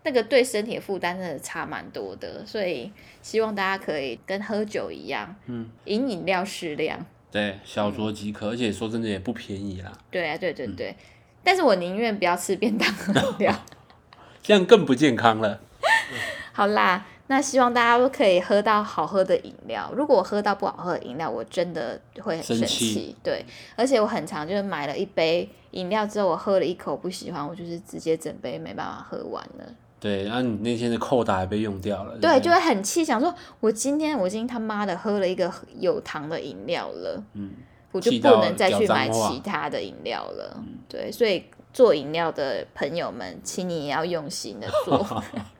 [0.03, 2.91] 那个对身体的负担真的差蛮多的，所以
[3.23, 7.03] 希望大家可以跟喝酒一样，嗯，饮饮料适量。
[7.31, 10.95] 对，小酌即可，而且说真的也不便宜啦，对啊，对对对，
[11.43, 13.65] 但是我宁愿不要吃便当喝 饮料。
[14.43, 15.59] 这样更不健康了。
[16.53, 19.91] 好啦，那希望大家都可以喝到好喝的饮料。
[19.95, 23.15] 如果我喝到不好喝的饮料，我真的会很生生气气。
[23.23, 23.45] 对，
[23.75, 29.65] 而且我很常就是买了一杯饮料之后，我喝了一口不喜欢，我就是直接整杯没办法喝完了。
[29.99, 32.17] 对，然后你那天的扣打还被用掉了。
[32.19, 37.51] 对，就会很气，想说我今天我今天他妈的喝了一个有糖的饮料了，嗯，
[37.91, 40.63] 我就不能再去买其他的饮料了。
[40.87, 41.43] 对，所以
[41.73, 45.03] 做饮料的朋友们，请你也要用心的做。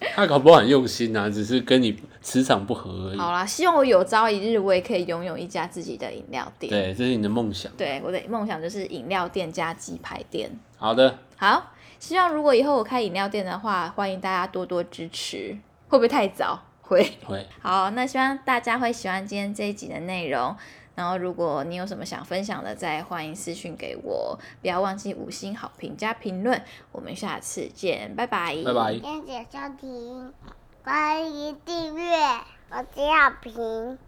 [0.14, 3.18] 他搞不好很用心啊，只是跟你磁场不合而已。
[3.18, 6.70] 好啦，希望我有朝一日我也可以拥有一家自己的饮料店。
[6.70, 7.70] 对，这是你的梦想。
[7.76, 10.50] 对，我的梦想就是饮料店加鸡排店。
[10.76, 15.56] 好的，好，希望如果以后我开饮料店的话，欢迎大家多多支持。
[15.88, 16.62] 会不会太早？
[16.82, 17.12] 会。
[17.24, 20.54] 会，好，那希望大家会喜欢今天这一集的内容。
[20.98, 26.60] 然后，如果你有什么想分享的，再欢迎私讯给我，不要忘记五星好评加评论。
[26.90, 28.94] 我们下次见，拜拜，拜拜。
[28.94, 30.34] 谢谢收听，
[30.82, 32.16] 欢迎订阅，
[32.70, 34.07] 我是小平。